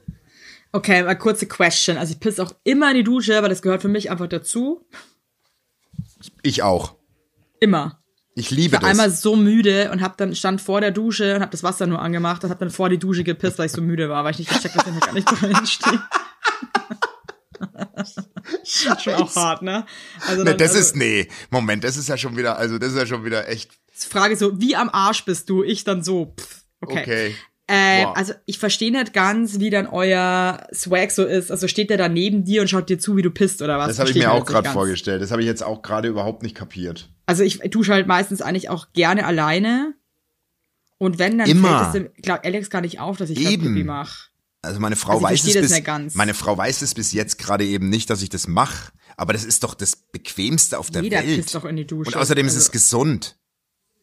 Okay, 0.72 1.04
mal 1.04 1.16
kurze 1.16 1.48
Question. 1.48 1.98
Also 1.98 2.14
ich 2.14 2.20
pisse 2.20 2.44
auch 2.44 2.54
immer 2.64 2.92
in 2.92 2.98
die 2.98 3.04
Dusche, 3.04 3.38
aber 3.38 3.50
das 3.50 3.62
gehört 3.62 3.82
für 3.82 3.88
mich 3.88 4.10
einfach 4.12 4.28
dazu. 4.28 4.86
Ich 6.44 6.64
auch. 6.64 6.96
Immer. 7.60 8.02
Ich 8.36 8.50
liebe 8.50 8.68
Ich 8.68 8.72
war 8.74 8.80
das. 8.80 8.90
einmal 8.90 9.12
so 9.12 9.36
müde 9.36 9.92
und 9.92 10.02
hab 10.02 10.18
dann 10.18 10.34
stand 10.36 10.62
vor 10.62 10.80
der 10.82 10.92
Dusche 10.92 11.36
und 11.36 11.42
hab 11.42 11.52
das 11.52 11.64
Wasser 11.64 11.86
nur 11.86 12.02
angemacht 12.02 12.44
und 12.44 12.50
hab 12.50 12.60
dann 12.60 12.70
vor 12.70 12.90
die 12.90 12.98
Dusche 12.98 13.24
gepisst, 13.24 13.60
weil 13.60 13.66
ich 13.66 13.72
so 13.72 13.82
müde 13.82 14.10
war, 14.10 14.24
weil 14.24 14.32
ich 14.32 14.40
nicht 14.40 14.50
gecheckt 14.52 14.76
habe, 14.76 14.90
dass 14.90 14.98
ich 14.98 15.04
gar 15.04 15.14
nicht 15.14 15.42
drin 15.42 15.66
stehe. 15.66 16.02
Schon 18.64 19.14
auch 19.14 19.36
hart, 19.36 19.62
ne? 19.62 19.86
Also 20.28 20.44
Nee, 20.44 20.52
dann, 20.52 20.58
das 20.58 20.70
also, 20.70 20.80
ist, 20.80 20.96
nee, 20.96 21.28
Moment, 21.52 21.84
das 21.84 21.98
ist 21.98 22.10
ja 22.10 22.18
schon 22.18 22.36
wieder, 22.36 22.58
also 22.58 22.80
das 22.80 22.94
ist 22.94 22.98
ja 22.98 23.06
schon 23.06 23.24
wieder 23.24 23.48
echt, 23.48 23.72
Frage 23.94 24.36
so, 24.36 24.60
wie 24.60 24.76
am 24.76 24.90
Arsch 24.90 25.26
bist 25.26 25.50
du? 25.50 25.64
Ich 25.64 25.84
dann 25.84 26.04
so, 26.04 26.34
pff, 26.40 26.64
okay. 26.82 27.02
okay. 27.02 27.36
Äh, 27.72 28.06
Wow. 28.06 28.18
Also 28.18 28.34
ich 28.46 28.60
verstehe 28.60 28.92
nicht 28.92 29.14
ganz, 29.14 29.60
wie 29.60 29.70
dann 29.70 29.88
euer 29.88 30.68
Swag 30.74 31.12
so 31.12 31.26
ist. 31.26 31.52
Also 31.52 31.68
steht 31.70 31.90
der 31.90 31.98
da 31.98 32.10
neben 32.10 32.44
dir 32.44 32.62
und 32.62 32.68
schaut 32.68 32.90
dir 32.90 33.00
zu, 33.00 33.16
wie 33.16 33.22
du 33.22 33.32
pisst 33.32 33.62
oder 33.62 33.78
was? 33.80 33.88
Das 33.88 34.00
habe 34.00 34.10
ich 34.10 34.16
mir 34.18 34.32
auch 34.32 34.46
gerade 34.46 34.70
vorgestellt. 34.70 35.22
Das 35.22 35.32
habe 35.32 35.42
ich 35.42 35.48
jetzt 35.48 35.64
auch 35.64 35.82
gerade 35.82 36.10
überhaupt 36.10 36.44
nicht 36.44 36.56
kapiert. 36.56 37.10
Also 37.26 37.44
ich 37.44 37.60
dusche 37.60 37.94
halt 37.94 38.08
meistens 38.08 38.42
eigentlich 38.42 38.70
auch 38.70 38.88
gerne 38.94 39.26
alleine. 39.26 39.94
Und 40.98 41.18
wenn, 41.18 41.38
dann 41.38 41.50
Immer. 41.50 41.92
fällt 41.92 42.06
es 42.06 42.12
dem, 42.14 42.22
glaub, 42.22 42.46
Alex 42.46 42.70
gar 42.70 42.82
nicht 42.82 43.00
auf, 43.00 43.18
dass 43.18 43.30
ich. 43.30 43.38
Pipi 43.40 43.84
mache. 43.84 44.30
Also 44.62 44.80
meine 44.80 44.96
Frau 44.96 45.14
Also 45.14 45.24
weiß 45.24 45.44
es 45.46 45.54
bis, 45.72 46.16
meine 46.16 46.34
Frau 46.36 46.56
weiß 46.58 46.84
es 46.84 46.94
bis 46.94 47.14
jetzt 47.14 47.40
gerade 47.40 47.66
eben 47.66 47.90
nicht, 47.90 48.10
dass 48.10 48.22
ich 48.22 48.30
das 48.30 48.48
mache. 48.48 48.92
Aber 49.18 49.34
das 49.34 49.44
ist 49.44 49.64
doch 49.64 49.74
das 49.74 49.96
bequemste 49.96 50.78
auf 50.78 50.92
der 50.92 51.02
Jeder 51.02 51.20
Welt. 51.24 51.38
pisst 51.42 51.56
doch 51.56 51.66
in 51.66 51.78
die 51.78 51.88
Dusche. 51.88 52.10
Und 52.10 52.18
außerdem 52.18 52.46
ist 52.46 52.54
Also 52.54 52.66
es 52.66 52.72
gesund 52.72 53.38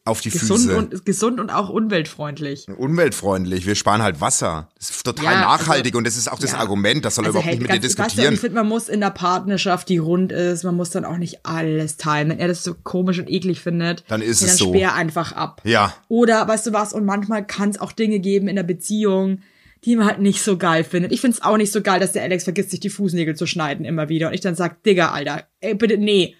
auf 0.09 0.21
die 0.21 0.29
gesund 0.29 0.61
Füße. 0.61 0.77
und 0.77 1.05
gesund 1.05 1.39
und 1.39 1.49
auch 1.49 1.69
umweltfreundlich. 1.69 2.67
Umweltfreundlich. 2.67 3.65
Wir 3.65 3.75
sparen 3.75 4.01
halt 4.01 4.19
Wasser. 4.21 4.67
Das 4.77 4.89
ist 4.89 5.03
total 5.05 5.25
Ja, 5.25 5.41
nachhaltig 5.41 5.93
also- 5.93 5.97
und 5.99 6.07
das 6.07 6.17
ist 6.17 6.31
auch 6.31 6.39
das 6.39 6.51
ja. 6.51 6.57
Argument. 6.57 7.05
Das 7.05 7.15
soll 7.15 7.25
er 7.25 7.27
Also 7.27 7.37
überhaupt 7.39 7.45
hey, 7.47 7.55
nicht 7.59 7.61
mit 7.61 7.69
dir 7.71 7.79
ganz- 7.79 7.97
weißt 7.97 7.99
du, 7.99 8.03
diskutieren. 8.03 8.33
ich 8.33 8.39
finde, 8.41 8.55
man 8.55 8.67
muss 8.67 8.89
in 8.89 8.99
der 8.99 9.11
Partnerschaft, 9.11 9.87
die 9.89 9.97
rund 9.97 10.31
ist, 10.31 10.63
man 10.63 10.75
muss 10.75 10.89
dann 10.89 11.05
auch 11.05 11.17
nicht 11.17 11.45
alles 11.45 11.97
teilen. 11.97 12.29
Wenn 12.29 12.39
er 12.39 12.47
das 12.47 12.63
so 12.63 12.73
komisch 12.73 13.19
und 13.19 13.29
eklig 13.29 13.61
findet, 13.61 14.03
Dann 14.07 14.21
ist 14.21 14.41
es 14.41 14.49
dann 14.49 14.57
so. 14.57 14.69
sperr 14.73 14.93
einfach 14.95 15.31
ab. 15.31 15.61
ja. 15.63 15.93
Oder 16.09 16.47
weißt 16.47 16.67
du 16.67 16.73
was, 16.73 16.91
und 16.93 17.05
manchmal 17.05 17.45
kann 17.45 17.69
es 17.69 17.79
auch 17.79 17.91
Dinge 17.91 18.19
geben 18.19 18.47
in 18.47 18.55
der 18.55 18.63
Beziehung, 18.63 19.39
die 19.85 19.95
man 19.95 20.07
halt 20.07 20.19
nicht 20.19 20.41
so 20.43 20.57
geil 20.57 20.83
findet. 20.83 21.11
Ich 21.13 21.21
find's 21.21 21.41
auch 21.41 21.55
nicht 21.55 21.71
so 21.71 21.81
geil, 21.81 21.99
dass 22.01 22.11
der 22.11 22.23
Alex 22.23 22.43
vergisst, 22.43 22.71
sich 22.71 22.81
die 22.81 22.89
Fußnägel 22.89 23.35
zu 23.35 23.45
schneiden 23.45 23.85
immer 23.85 24.09
wieder. 24.09 24.27
Und 24.27 24.33
ich 24.33 24.41
dann 24.41 24.55
sag, 24.55 24.83
Digga, 24.83 25.11
Alter, 25.11 25.45
ey, 25.61 25.73
bitte, 25.75 25.97
nee, 25.97 26.35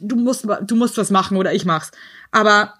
du 0.00 0.16
musst, 0.16 0.46
du 0.66 0.76
musst 0.76 0.96
was 0.96 1.10
machen 1.10 1.36
oder 1.36 1.52
ich 1.52 1.64
mach's. 1.66 1.90
Aber 2.30 2.74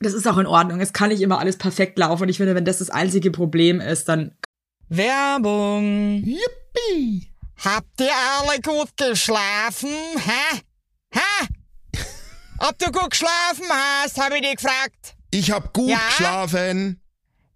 das 0.00 0.12
ist 0.14 0.26
auch 0.26 0.38
in 0.38 0.46
Ordnung. 0.46 0.80
Es 0.80 0.92
kann 0.92 1.08
nicht 1.10 1.20
immer 1.22 1.38
alles 1.38 1.56
perfekt 1.56 1.98
laufen. 1.98 2.24
Und 2.24 2.28
ich 2.28 2.36
finde, 2.36 2.54
wenn 2.54 2.64
das 2.64 2.78
das 2.78 2.90
einzige 2.90 3.30
Problem 3.30 3.80
ist, 3.80 4.08
dann 4.08 4.36
Werbung. 4.88 6.22
Yippie! 6.24 7.30
Habt 7.64 8.00
ihr 8.00 8.10
alle 8.38 8.60
gut 8.60 8.96
geschlafen, 8.96 9.88
hä? 9.90 10.60
Hä? 11.12 11.46
Ob 12.58 12.78
du 12.78 12.92
gut 12.92 13.10
geschlafen 13.10 13.64
hast, 13.70 14.20
habe 14.20 14.36
ich 14.36 14.42
dich 14.42 14.56
gefragt. 14.56 15.14
Ich 15.30 15.50
hab 15.50 15.72
gut 15.72 15.88
Ja? 15.90 15.98
geschlafen. 16.08 17.00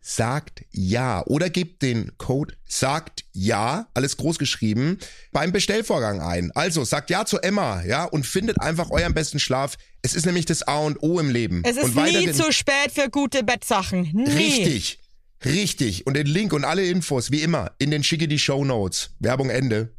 sagt 0.00 0.64
ja 0.70 1.24
oder 1.26 1.50
gebt 1.50 1.82
den 1.82 2.16
Code 2.18 2.54
sagt 2.66 3.24
ja, 3.32 3.88
alles 3.94 4.16
groß 4.16 4.38
geschrieben, 4.38 4.98
beim 5.32 5.52
Bestellvorgang 5.52 6.20
ein. 6.20 6.50
Also 6.54 6.84
sagt 6.84 7.10
ja 7.10 7.24
zu 7.26 7.38
Emma, 7.38 7.82
ja, 7.84 8.04
und 8.04 8.26
findet 8.26 8.60
einfach 8.60 8.90
euren 8.90 9.14
besten 9.14 9.38
Schlaf. 9.38 9.76
Es 10.02 10.14
ist 10.14 10.26
nämlich 10.26 10.46
das 10.46 10.62
A 10.62 10.78
und 10.78 11.02
O 11.02 11.18
im 11.20 11.30
Leben. 11.30 11.62
Es 11.64 11.76
ist 11.76 11.96
und 11.96 11.96
nie 11.96 12.32
zu 12.32 12.52
spät 12.52 12.92
für 12.92 13.10
gute 13.10 13.42
Bettsachen. 13.44 14.10
Nie. 14.12 14.30
Richtig. 14.30 14.98
Richtig. 15.44 16.06
Und 16.06 16.14
den 16.14 16.26
Link 16.26 16.52
und 16.52 16.64
alle 16.64 16.84
Infos, 16.86 17.30
wie 17.30 17.42
immer, 17.42 17.72
in 17.78 17.90
den 17.90 18.02
schicke 18.02 18.28
die 18.28 18.38
Show 18.38 18.64
Notes. 18.64 19.10
Werbung 19.20 19.50
Ende. 19.50 19.94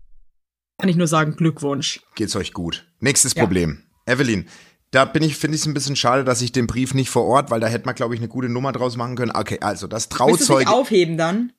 Kann 0.80 0.90
ich 0.90 0.96
nur 0.96 1.08
sagen, 1.08 1.36
Glückwunsch. 1.36 2.02
Geht's 2.16 2.36
euch 2.36 2.54
gut. 2.54 2.88
Nächstes 3.00 3.34
Ja. 3.34 3.44
Problem. 3.44 3.84
Evelyn, 4.06 4.48
da 4.92 5.06
bin 5.06 5.24
ich, 5.24 5.38
finde 5.38 5.56
ich 5.56 5.62
es 5.62 5.68
ein 5.68 5.74
bisschen 5.74 5.96
schade, 5.96 6.24
dass 6.24 6.42
ich 6.42 6.52
den 6.52 6.68
Brief 6.68 6.94
nicht 6.94 7.10
vor 7.10 7.26
Ort, 7.26 7.50
weil 7.50 7.62
da 7.62 7.68
hätte 7.68 7.86
man, 7.86 7.96
glaube 7.96 8.14
ich, 8.14 8.20
eine 8.20 8.28
gute 8.28 8.50
Nummer 8.50 8.74
draus 8.74 8.98
machen 8.98 9.16
können. 9.16 9.32
Okay, 9.34 9.58
also 9.62 9.88
das 9.88 10.10
Willst 10.12 10.50
du 10.50 10.58
aufheben 10.68 11.18
dann? 11.18 11.54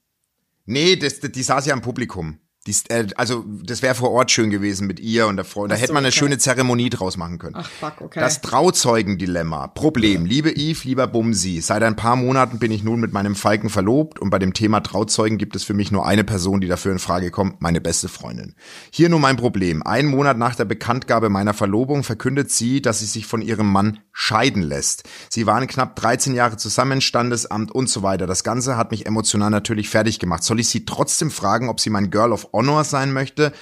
Nee, 0.66 0.96
das, 0.96 1.20
die 1.20 1.42
saß 1.42 1.66
ja 1.66 1.74
im 1.74 1.80
Publikum. 1.80 2.38
Die, 2.68 2.76
äh, 2.90 3.08
also 3.16 3.44
das 3.48 3.82
wäre 3.82 3.96
vor 3.96 4.12
Ort 4.12 4.30
schön 4.30 4.50
gewesen 4.50 4.86
mit 4.86 5.00
ihr 5.00 5.26
und 5.26 5.34
der 5.34 5.44
Frau. 5.44 5.66
Da 5.66 5.74
hätte 5.74 5.88
so, 5.88 5.94
man 5.94 6.04
eine 6.04 6.08
okay. 6.08 6.18
schöne 6.18 6.38
Zeremonie 6.38 6.90
draus 6.90 7.16
machen 7.16 7.38
können. 7.38 7.56
Ach 7.58 7.68
fuck, 7.68 8.00
okay. 8.00 8.20
Das 8.20 8.40
Trauzeugendilemma. 8.40 9.66
Problem. 9.66 10.24
Liebe 10.24 10.50
Yves, 10.50 10.84
lieber 10.84 11.08
Bumsi, 11.08 11.60
seit 11.60 11.82
ein 11.82 11.96
paar 11.96 12.14
Monaten 12.14 12.60
bin 12.60 12.70
ich 12.70 12.84
nun 12.84 13.00
mit 13.00 13.12
meinem 13.12 13.34
Falken 13.34 13.68
verlobt 13.68 14.20
und 14.20 14.30
bei 14.30 14.38
dem 14.38 14.54
Thema 14.54 14.78
Trauzeugen 14.78 15.38
gibt 15.38 15.56
es 15.56 15.64
für 15.64 15.74
mich 15.74 15.90
nur 15.90 16.06
eine 16.06 16.22
Person, 16.22 16.60
die 16.60 16.68
dafür 16.68 16.92
in 16.92 17.00
Frage 17.00 17.32
kommt, 17.32 17.60
meine 17.60 17.80
beste 17.80 18.08
Freundin. 18.08 18.54
Hier 18.92 19.08
nur 19.08 19.18
mein 19.18 19.36
Problem. 19.36 19.82
Einen 19.82 20.08
Monat 20.08 20.38
nach 20.38 20.54
der 20.54 20.64
Bekanntgabe 20.64 21.30
meiner 21.30 21.54
Verlobung 21.54 22.04
verkündet 22.04 22.52
sie, 22.52 22.80
dass 22.80 23.00
sie 23.00 23.06
sich 23.06 23.26
von 23.26 23.42
ihrem 23.42 23.72
Mann 23.72 23.98
scheiden 24.12 24.62
lässt. 24.62 25.02
Sie 25.30 25.46
waren 25.46 25.66
knapp 25.66 25.96
13 25.96 26.34
Jahre 26.34 26.58
zusammen, 26.58 27.00
Standesamt 27.00 27.72
und 27.72 27.88
so 27.88 28.04
weiter. 28.04 28.28
Das 28.28 28.44
Ganze 28.44 28.76
hat 28.76 28.92
mich 28.92 29.06
emotional 29.06 29.50
natürlich 29.50 29.88
fertig 29.88 30.20
gemacht. 30.20 30.44
Soll 30.44 30.60
ich 30.60 30.68
sie 30.68 30.84
trotzdem 30.84 31.32
fragen, 31.32 31.68
ob 31.68 31.80
sie 31.80 31.90
mein 31.90 32.10
Girl 32.10 32.30
of 32.30 32.51
Honor 32.52 32.84
sein 32.84 33.12
möchte? 33.12 33.52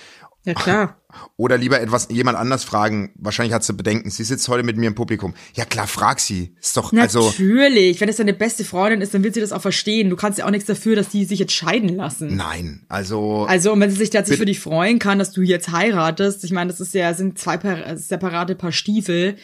ja 0.44 0.54
klar. 0.54 0.96
Oder 1.36 1.58
lieber 1.58 1.80
etwas 1.80 2.08
jemand 2.10 2.38
anders 2.38 2.62
fragen. 2.62 3.12
Wahrscheinlich 3.16 3.52
hat 3.52 3.64
sie 3.64 3.72
Bedenken. 3.72 4.10
Sie 4.10 4.22
sitzt 4.22 4.48
heute 4.48 4.62
mit 4.62 4.76
mir 4.76 4.86
im 4.86 4.94
Publikum. 4.94 5.34
Ja 5.54 5.64
klar, 5.64 5.88
frag 5.88 6.20
sie. 6.20 6.54
Ist 6.60 6.76
doch 6.76 6.92
also 6.92 7.26
Natürlich, 7.26 8.00
wenn 8.00 8.08
es 8.08 8.16
deine 8.16 8.32
beste 8.32 8.64
Freundin 8.64 9.00
ist, 9.00 9.12
dann 9.12 9.24
wird 9.24 9.34
sie 9.34 9.40
das 9.40 9.52
auch 9.52 9.60
verstehen. 9.60 10.08
Du 10.08 10.16
kannst 10.16 10.38
ja 10.38 10.46
auch 10.46 10.50
nichts 10.50 10.66
dafür, 10.66 10.94
dass 10.94 11.08
die 11.08 11.24
sich 11.24 11.40
jetzt 11.40 11.52
scheiden 11.52 11.88
lassen. 11.96 12.36
nein. 12.36 12.86
Also 12.88 13.44
Also, 13.48 13.72
und 13.72 13.80
wenn 13.80 13.90
sie 13.90 13.96
sich 13.96 14.10
tatsächlich 14.10 14.38
für 14.38 14.46
dich 14.46 14.60
freuen 14.60 14.98
kann, 14.98 15.18
dass 15.18 15.32
du 15.32 15.42
jetzt 15.42 15.72
heiratest, 15.72 16.44
ich 16.44 16.52
meine, 16.52 16.70
das 16.70 16.80
ist 16.80 16.94
ja, 16.94 17.12
sind 17.12 17.38
zwei 17.38 17.56
per, 17.56 17.96
separate 17.96 18.54
Paar 18.54 18.72
Stiefel, 18.72 19.36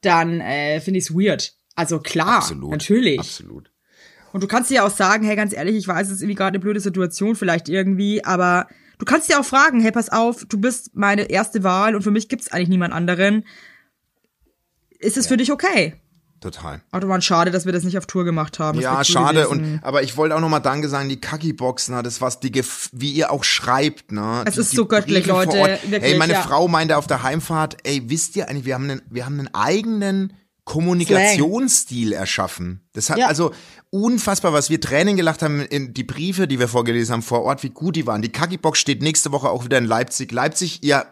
dann 0.00 0.40
äh, 0.40 0.80
finde 0.80 0.98
ich 0.98 1.04
es 1.04 1.14
weird. 1.14 1.54
Also 1.76 2.00
klar, 2.00 2.38
absolut. 2.38 2.70
natürlich. 2.70 3.20
Absolut. 3.20 3.70
Und 4.32 4.42
du 4.42 4.48
kannst 4.48 4.70
dir 4.70 4.84
auch 4.84 4.90
sagen, 4.90 5.24
hey, 5.24 5.36
ganz 5.36 5.52
ehrlich, 5.52 5.76
ich 5.76 5.86
weiß, 5.86 6.08
es 6.08 6.14
ist 6.14 6.22
irgendwie 6.22 6.36
gerade 6.36 6.56
eine 6.56 6.60
blöde 6.60 6.80
Situation 6.80 7.36
vielleicht 7.36 7.68
irgendwie, 7.68 8.24
aber 8.24 8.66
du 9.02 9.06
kannst 9.06 9.28
dir 9.28 9.40
auch 9.40 9.44
fragen, 9.44 9.80
hey, 9.80 9.90
pass 9.90 10.10
auf, 10.10 10.44
du 10.48 10.60
bist 10.60 10.92
meine 10.94 11.22
erste 11.22 11.64
Wahl 11.64 11.96
und 11.96 12.02
für 12.02 12.12
mich 12.12 12.28
gibt's 12.28 12.52
eigentlich 12.52 12.68
niemand 12.68 12.94
anderen. 12.94 13.44
Ist 15.00 15.16
es 15.16 15.26
für 15.26 15.36
dich 15.36 15.50
okay? 15.50 15.94
Total. 16.40 16.80
Aber 16.92 17.08
war 17.08 17.20
schade, 17.20 17.50
dass 17.50 17.66
wir 17.66 17.72
das 17.72 17.82
nicht 17.82 17.98
auf 17.98 18.06
Tour 18.06 18.24
gemacht 18.24 18.60
haben. 18.60 18.76
Das 18.76 18.84
Ja, 18.84 19.02
schade. 19.02 19.42
gewesen. 19.42 19.74
Und 19.74 19.80
aber 19.82 20.04
ich 20.04 20.16
wollte 20.16 20.36
auch 20.36 20.40
noch 20.40 20.48
mal 20.48 20.60
Danke 20.60 20.88
sagen, 20.88 21.08
die 21.08 21.20
Kaki-Box, 21.20 21.88
ne, 21.88 22.04
das 22.04 22.20
was 22.20 22.38
die 22.38 22.52
wie 22.92 23.10
ihr 23.10 23.32
auch 23.32 23.42
schreibt, 23.42 24.12
ne? 24.12 24.44
Es 24.46 24.54
die, 24.54 24.60
ist 24.60 24.70
so 24.70 24.86
göttlich, 24.86 25.24
Briefe 25.24 25.30
Leute, 25.32 25.80
wirklich, 25.88 26.12
ey, 26.12 26.16
meine 26.16 26.34
ja. 26.34 26.42
Frau 26.42 26.68
meinte 26.68 26.96
auf 26.96 27.08
der 27.08 27.24
Heimfahrt, 27.24 27.78
ey, 27.82 28.08
wisst 28.08 28.36
ihr 28.36 28.48
eigentlich, 28.48 28.66
wir 28.66 28.74
haben 28.74 28.88
einen, 28.88 29.02
wir 29.10 29.26
haben 29.26 29.40
einen 29.40 29.52
eigenen 29.52 30.32
Kommunikationsstil 30.64 32.12
erschaffen. 32.12 32.88
Das 32.92 33.10
hat 33.10 33.18
Ja. 33.18 33.26
also 33.26 33.52
unfassbar, 33.90 34.52
was 34.52 34.70
wir 34.70 34.80
Tränen 34.80 35.16
gelacht 35.16 35.42
haben 35.42 35.60
in 35.60 35.92
die 35.94 36.04
Briefe, 36.04 36.46
die 36.48 36.58
wir 36.58 36.68
vorgelesen 36.68 37.12
haben 37.14 37.22
vor 37.22 37.42
Ort, 37.42 37.62
wie 37.62 37.70
gut 37.70 37.96
die 37.96 38.06
waren. 38.06 38.22
Die 38.22 38.30
Kaki-Box 38.32 38.78
steht 38.78 39.02
nächste 39.02 39.32
Woche 39.32 39.48
auch 39.50 39.64
wieder 39.64 39.78
in 39.78 39.84
Leipzig. 39.86 40.30
Leipzig, 40.32 40.82
ihr 40.82 41.06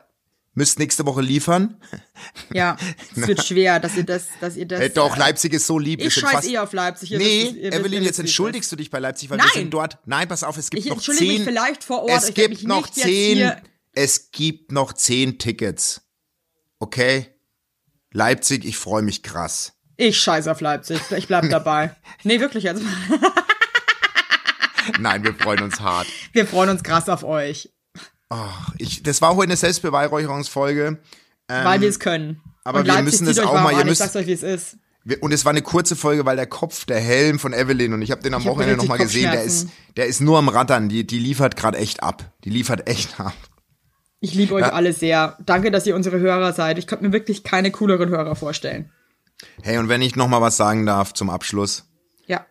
müsst 0.54 0.78
nächste 0.78 1.06
Woche 1.06 1.20
liefern. 1.22 1.80
Ja, 2.52 2.76
es 3.16 3.26
wird 3.26 3.42
schwer, 3.46 3.80
dass 3.80 3.96
ihr 3.96 4.02
das, 4.04 4.26
dass 4.40 4.54
ihr 4.56 4.66
das. 4.66 4.78
Hey, 4.80 4.90
doch, 4.90 5.16
Leipzig 5.16 5.54
ist 5.54 5.66
so 5.66 5.78
lieb. 5.78 6.00
Ich 6.02 6.12
scheiß 6.12 6.46
eh 6.48 6.58
auf 6.58 6.72
Leipzig. 6.74 7.12
Ihr 7.12 7.18
Nee, 7.18 7.44
wisst 7.44 7.54
ihr 7.56 7.72
Evelyn, 7.72 8.02
jetzt 8.02 8.18
entschuldigst 8.18 8.70
du 8.70 8.76
dich 8.76 8.90
bei 8.90 8.98
Leipzig, 8.98 9.30
weil 9.30 9.38
Nein. 9.38 9.46
wir 9.54 9.60
sind 9.62 9.70
dort. 9.72 9.98
Nein, 10.04 10.28
pass 10.28 10.44
auf, 10.44 10.56
es 10.58 10.68
gibt 10.68 10.82
Ich 10.84 10.88
noch 10.90 10.96
entschuldige 10.96 11.24
mich 11.26 11.36
zehn. 11.38 11.46
vielleicht 11.46 11.82
vor 11.84 12.02
Ort, 12.02 12.10
Es 12.22 12.28
ich 12.28 12.34
gibt 12.34 12.50
mich 12.50 12.64
noch 12.64 12.90
zehn. 12.90 13.52
Es 13.92 14.30
gibt 14.32 14.70
noch 14.70 14.92
zehn 14.92 15.38
Tickets. 15.38 16.02
Okay? 16.78 17.28
Leipzig, 18.12 18.64
ich 18.64 18.76
freue 18.76 19.02
mich 19.02 19.22
krass. 19.22 19.72
Ich 19.96 20.18
scheiß 20.18 20.48
auf 20.48 20.60
Leipzig. 20.60 21.00
Ich 21.16 21.28
bleib 21.28 21.44
dabei. 21.50 21.94
Nee, 22.24 22.40
wirklich 22.40 22.64
jetzt. 22.64 22.82
Nein, 24.98 25.22
wir 25.24 25.34
freuen 25.34 25.62
uns 25.62 25.80
hart. 25.80 26.06
Wir 26.32 26.46
freuen 26.46 26.70
uns 26.70 26.82
krass 26.82 27.08
auf 27.08 27.24
euch, 27.24 27.70
Ach, 28.32 28.70
ich, 28.78 29.02
das 29.02 29.20
war 29.22 29.34
heute 29.34 29.48
eine 29.48 29.56
Selbstbeweihräucherungsfolge. 29.56 30.98
weil 31.48 31.80
wir 31.80 31.88
es 31.88 31.98
können. 31.98 32.28
Ähm, 32.30 32.40
aber 32.62 32.78
Und 32.80 32.84
wir 32.86 32.92
Leipzig 32.92 33.04
müssen 33.06 33.26
das 33.26 33.38
euch 33.40 33.44
auch 33.46 33.54
mal- 33.54 33.72
ihr 33.72 33.78
an. 33.78 33.82
Ich 33.82 33.86
müsst- 33.86 33.98
sag's 34.00 34.14
euch, 34.16 34.26
wie 34.26 34.32
es 34.32 34.42
ist. 34.44 34.76
Wir- 35.02 35.20
Und 35.22 35.32
es 35.32 35.44
war 35.44 35.50
eine 35.50 35.62
kurze 35.62 35.96
Folge, 35.96 36.24
weil 36.26 36.36
der 36.36 36.46
Kopf, 36.46 36.84
der 36.84 37.00
Helm 37.00 37.40
von 37.40 37.52
Evelyn, 37.52 37.92
und 37.92 38.02
ich 38.02 38.12
habe 38.12 38.22
den 38.22 38.34
am 38.34 38.42
Ich 38.42 38.46
Wochenende 38.46 38.76
nochmal 38.76 38.98
gesehen, 38.98 39.32
der 39.32 39.42
ist, 39.42 39.68
der 39.96 40.06
ist 40.06 40.20
nur 40.20 40.38
am 40.38 40.48
Rattern. 40.48 40.88
Die, 40.88 41.04
die 41.06 41.18
liefert 41.18 41.56
gerade 41.56 41.78
echt 41.78 42.02
ab. 42.04 42.32
Die 42.44 42.50
liefert 42.50 42.88
echt 42.88 43.18
ab. 43.18 43.32
Ich 44.20 44.34
liebe 44.34 44.54
euch 44.54 44.62
Ja. 44.66 44.72
alle 44.72 44.92
sehr. 44.92 45.36
Danke, 45.44 45.70
dass 45.70 45.86
ihr 45.86 45.96
unsere 45.96 46.18
Hörer 46.20 46.52
seid. 46.52 46.78
Ich 46.78 46.86
könnte 46.86 47.04
mir 47.04 47.12
wirklich 47.12 47.42
keine 47.42 47.70
cooleren 47.70 48.10
Hörer 48.10 48.36
vorstellen. 48.36 48.90
Hey, 49.62 49.78
und 49.78 49.88
wenn 49.88 50.02
ich 50.02 50.16
nochmal 50.16 50.42
was 50.42 50.56
sagen 50.58 50.84
darf 50.84 51.14
zum 51.14 51.30
Abschluss. 51.30 51.86
Ja. 52.26 52.44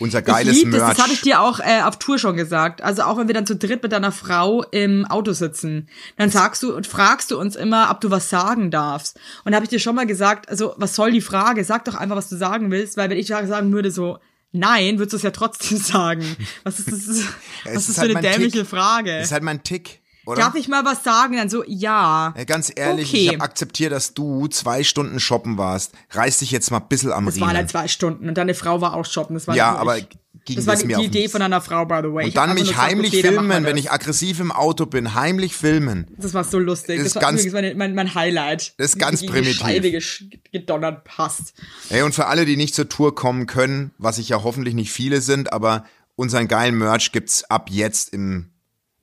Unser 0.00 0.18
Ich 0.20 0.24
geiles 0.24 0.56
liebe 0.56 0.72
das, 0.72 0.80
Merch. 0.80 0.96
das 0.96 1.04
habe 1.04 1.12
ich 1.12 1.20
dir 1.20 1.40
auch 1.40 1.60
äh, 1.60 1.82
auf 1.82 1.98
Tour 2.00 2.18
schon 2.18 2.36
gesagt. 2.36 2.82
Also 2.82 3.02
auch 3.02 3.16
wenn 3.16 3.28
wir 3.28 3.34
dann 3.34 3.46
zu 3.46 3.54
dritt 3.54 3.82
mit 3.82 3.92
deiner 3.92 4.10
Frau 4.10 4.64
im 4.64 5.04
Auto 5.06 5.32
sitzen, 5.32 5.88
dann 6.16 6.30
sagst 6.30 6.62
du 6.64 6.74
und 6.74 6.86
fragst 6.88 7.30
du 7.30 7.38
uns 7.38 7.54
immer, 7.54 7.88
ob 7.90 8.00
du 8.00 8.10
was 8.10 8.28
sagen 8.28 8.72
darfst. 8.72 9.20
Und 9.44 9.52
da 9.52 9.56
habe 9.56 9.64
ich 9.64 9.70
dir 9.70 9.78
schon 9.78 9.94
mal 9.94 10.06
gesagt, 10.06 10.48
also 10.48 10.74
was 10.76 10.96
soll 10.96 11.12
die 11.12 11.20
Frage? 11.20 11.62
Sag 11.64 11.84
doch 11.84 11.94
einfach, 11.94 12.16
was 12.16 12.28
du 12.28 12.36
sagen 12.36 12.70
willst, 12.72 12.96
weil 12.96 13.08
wenn 13.08 13.18
ich 13.18 13.28
sagen 13.28 13.72
würde 13.72 13.90
so, 13.92 14.18
nein, 14.52 14.98
würdest 14.98 15.12
du 15.12 15.16
es 15.18 15.22
ja 15.22 15.30
trotzdem 15.30 15.78
sagen. 15.78 16.24
Was 16.64 16.80
ist 16.80 16.90
das? 16.90 17.00
Was 17.64 17.88
ist, 17.88 17.94
für 17.94 18.00
halt 18.00 18.10
eine 18.10 18.14
mein 18.14 18.32
dämliche 18.32 18.58
Tick. 18.60 18.66
Frage? 18.66 19.16
Das 19.18 19.26
ist 19.26 19.32
halt 19.32 19.44
mein 19.44 19.62
Tick. 19.62 20.00
Oder? 20.30 20.40
darf 20.42 20.54
ich 20.54 20.68
mal 20.68 20.84
was 20.84 21.04
sagen? 21.04 21.36
Dann 21.36 21.48
so, 21.50 21.62
ja. 21.66 22.34
Ja, 22.36 22.44
ganz 22.44 22.72
ehrlich, 22.74 23.08
Okay. 23.08 23.16
ich 23.24 23.28
habe 23.28 23.40
akzeptiert, 23.42 23.92
dass 23.92 24.14
du 24.14 24.46
zwei 24.48 24.82
Stunden 24.84 25.20
shoppen 25.20 25.58
warst. 25.58 25.92
Reiß 26.10 26.38
dich 26.38 26.50
jetzt 26.50 26.70
mal 26.70 26.78
ein 26.78 26.88
bisschen 26.88 27.12
am 27.12 27.26
Das 27.26 27.36
waren 27.40 27.48
Riemen. 27.48 27.56
halt 27.58 27.70
zwei 27.70 27.88
Stunden 27.88 28.28
und 28.28 28.34
deine 28.36 28.54
Frau 28.54 28.80
war 28.80 28.94
auch 28.94 29.04
shoppen. 29.04 29.34
Das 29.34 29.46
war 29.46 29.54
Ja, 29.56 29.74
aber 29.76 29.98
ich. 29.98 30.08
ging 30.44 30.56
das 30.56 30.66
war 30.66 30.74
das 30.74 30.84
die 30.84 30.92
Idee 30.92 31.28
von 31.28 31.42
einer 31.42 31.60
Frau, 31.60 31.84
by 31.84 32.00
the 32.02 32.12
way. 32.12 32.22
Und 32.24 32.28
Ich 32.28 32.34
dann 32.34 32.50
mich 32.54 32.64
nur 32.64 32.72
gesagt, 32.72 32.88
heimlich 32.90 33.12
okay, 33.12 33.22
filmen, 33.22 33.48
wenn 33.64 33.64
das. 33.64 33.74
ich 33.84 33.90
aggressiv 33.92 34.40
im 34.40 34.52
Auto 34.52 34.86
bin. 34.86 35.14
Heimlich 35.14 35.54
filmen. 35.54 36.06
Das 36.18 36.32
war 36.34 36.44
so 36.44 36.58
lustig. 36.58 36.98
Ist 36.98 37.06
das 37.06 37.14
war 37.16 37.22
ganz- 37.30 37.44
übrigens 37.44 37.76
mein, 37.76 37.94
mein, 37.94 38.14
Highlight. 38.14 38.74
Das 38.78 38.90
ist 38.92 38.98
ganz 38.98 39.24
primitiv. 39.24 39.58
Die 39.58 40.00
Scheibe 40.00 40.30
gedonnert 40.52 41.04
passt. 41.04 41.52
Ey, 41.90 42.02
und 42.02 42.14
für 42.14 42.26
alle, 42.26 42.44
die 42.44 42.56
nicht 42.56 42.74
zur 42.74 42.88
Tour 42.88 43.14
kommen 43.14 43.46
können, 43.46 43.92
was 43.98 44.18
ich 44.18 44.28
ja 44.30 44.42
hoffentlich 44.42 44.74
nicht 44.74 44.92
viele 44.92 45.20
sind, 45.20 45.52
aber 45.52 45.84
unseren 46.16 46.48
geilen 46.48 46.76
Merch 46.76 47.12
gibt's 47.12 47.44
ab 47.44 47.68
jetzt 47.70 48.12
im 48.12 48.49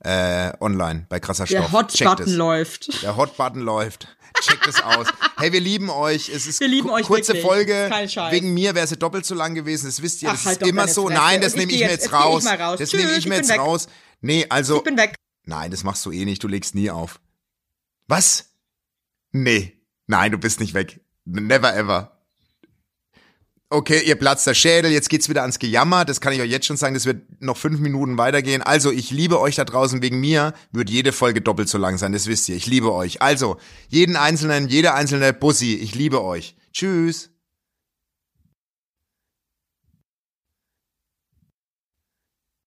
äh, 0.08 0.52
online 0.60 1.06
bei 1.08 1.20
krasser 1.20 1.44
Der 1.44 1.58
Stoff. 1.62 1.72
Hot 1.72 1.88
Checkt 1.92 2.10
Button 2.10 2.26
es. 2.28 2.34
läuft. 2.34 3.02
Der 3.02 3.16
Hot 3.16 3.36
Button 3.36 3.60
läuft. 3.60 4.08
Checkt 4.40 4.66
es 4.68 4.80
aus. 4.82 5.06
Hey, 5.36 5.52
wir 5.52 5.60
lieben 5.60 5.90
euch. 5.90 6.28
Es 6.28 6.46
ist 6.46 6.60
Wir 6.60 6.68
lieben 6.68 6.90
euch 6.90 7.06
kurze 7.06 7.34
wirklich. 7.34 7.44
Folge. 7.44 7.90
Wegen 8.30 8.54
mir 8.54 8.74
wäre 8.74 8.86
sie 8.86 8.96
doppelt 8.96 9.26
so 9.26 9.34
lang 9.34 9.54
gewesen. 9.54 9.86
Das 9.86 10.00
wisst 10.00 10.22
ihr. 10.22 10.28
Ach, 10.30 10.34
Das 10.34 10.46
halt 10.46 10.62
ist 10.62 10.68
immer 10.68 10.86
so. 10.88 11.06
Fresse. 11.08 11.18
Nein, 11.20 11.40
das 11.40 11.52
ich 11.54 11.58
nehme 11.58 11.72
ich 11.72 11.80
mir 11.80 11.88
jetzt- 11.90 12.04
jetzt 12.04 12.12
raus. 12.12 12.46
raus. 12.46 12.78
Das 12.78 12.92
nehme 12.92 13.12
ich 13.16 13.26
mir 13.26 13.36
jetzt 13.36 13.48
weg. 13.50 13.58
raus. 13.58 13.88
Nee, 14.20 14.46
also. 14.48 14.76
Ich 14.78 14.84
bin 14.84 14.96
weg. 14.96 15.14
Nein, 15.44 15.70
das 15.70 15.82
machst 15.84 16.04
du 16.06 16.12
eh 16.12 16.24
nicht. 16.24 16.42
Du 16.42 16.48
legst 16.48 16.74
nie 16.74 16.90
auf. 16.90 17.20
Was? 18.06 18.46
Nee. 19.32 19.74
Nein, 20.06 20.32
du 20.32 20.38
bist 20.38 20.60
nicht 20.60 20.74
weg. 20.74 21.00
Never 21.24 21.74
ever. 21.76 22.17
Okay, 23.70 24.00
ihr 24.02 24.16
platzt 24.16 24.46
der 24.46 24.54
Schädel, 24.54 24.90
jetzt 24.90 25.10
geht's 25.10 25.28
wieder 25.28 25.42
ans 25.42 25.58
Gejammer, 25.58 26.06
das 26.06 26.22
kann 26.22 26.32
ich 26.32 26.40
euch 26.40 26.50
jetzt 26.50 26.64
schon 26.64 26.78
sagen, 26.78 26.94
das 26.94 27.04
wird 27.04 27.42
noch 27.42 27.58
fünf 27.58 27.80
Minuten 27.80 28.16
weitergehen. 28.16 28.62
Also, 28.62 28.90
ich 28.90 29.10
liebe 29.10 29.40
euch 29.40 29.56
da 29.56 29.66
draußen, 29.66 30.00
wegen 30.00 30.20
mir 30.20 30.54
wird 30.72 30.88
jede 30.88 31.12
Folge 31.12 31.42
doppelt 31.42 31.68
so 31.68 31.76
lang 31.76 31.98
sein, 31.98 32.12
das 32.12 32.26
wisst 32.26 32.48
ihr, 32.48 32.56
ich 32.56 32.66
liebe 32.66 32.90
euch. 32.94 33.20
Also, 33.20 33.58
jeden 33.88 34.16
einzelnen, 34.16 34.68
jede 34.68 34.94
einzelne 34.94 35.34
Bussi, 35.34 35.74
ich 35.74 35.94
liebe 35.94 36.24
euch. 36.24 36.56
Tschüss. 36.72 37.30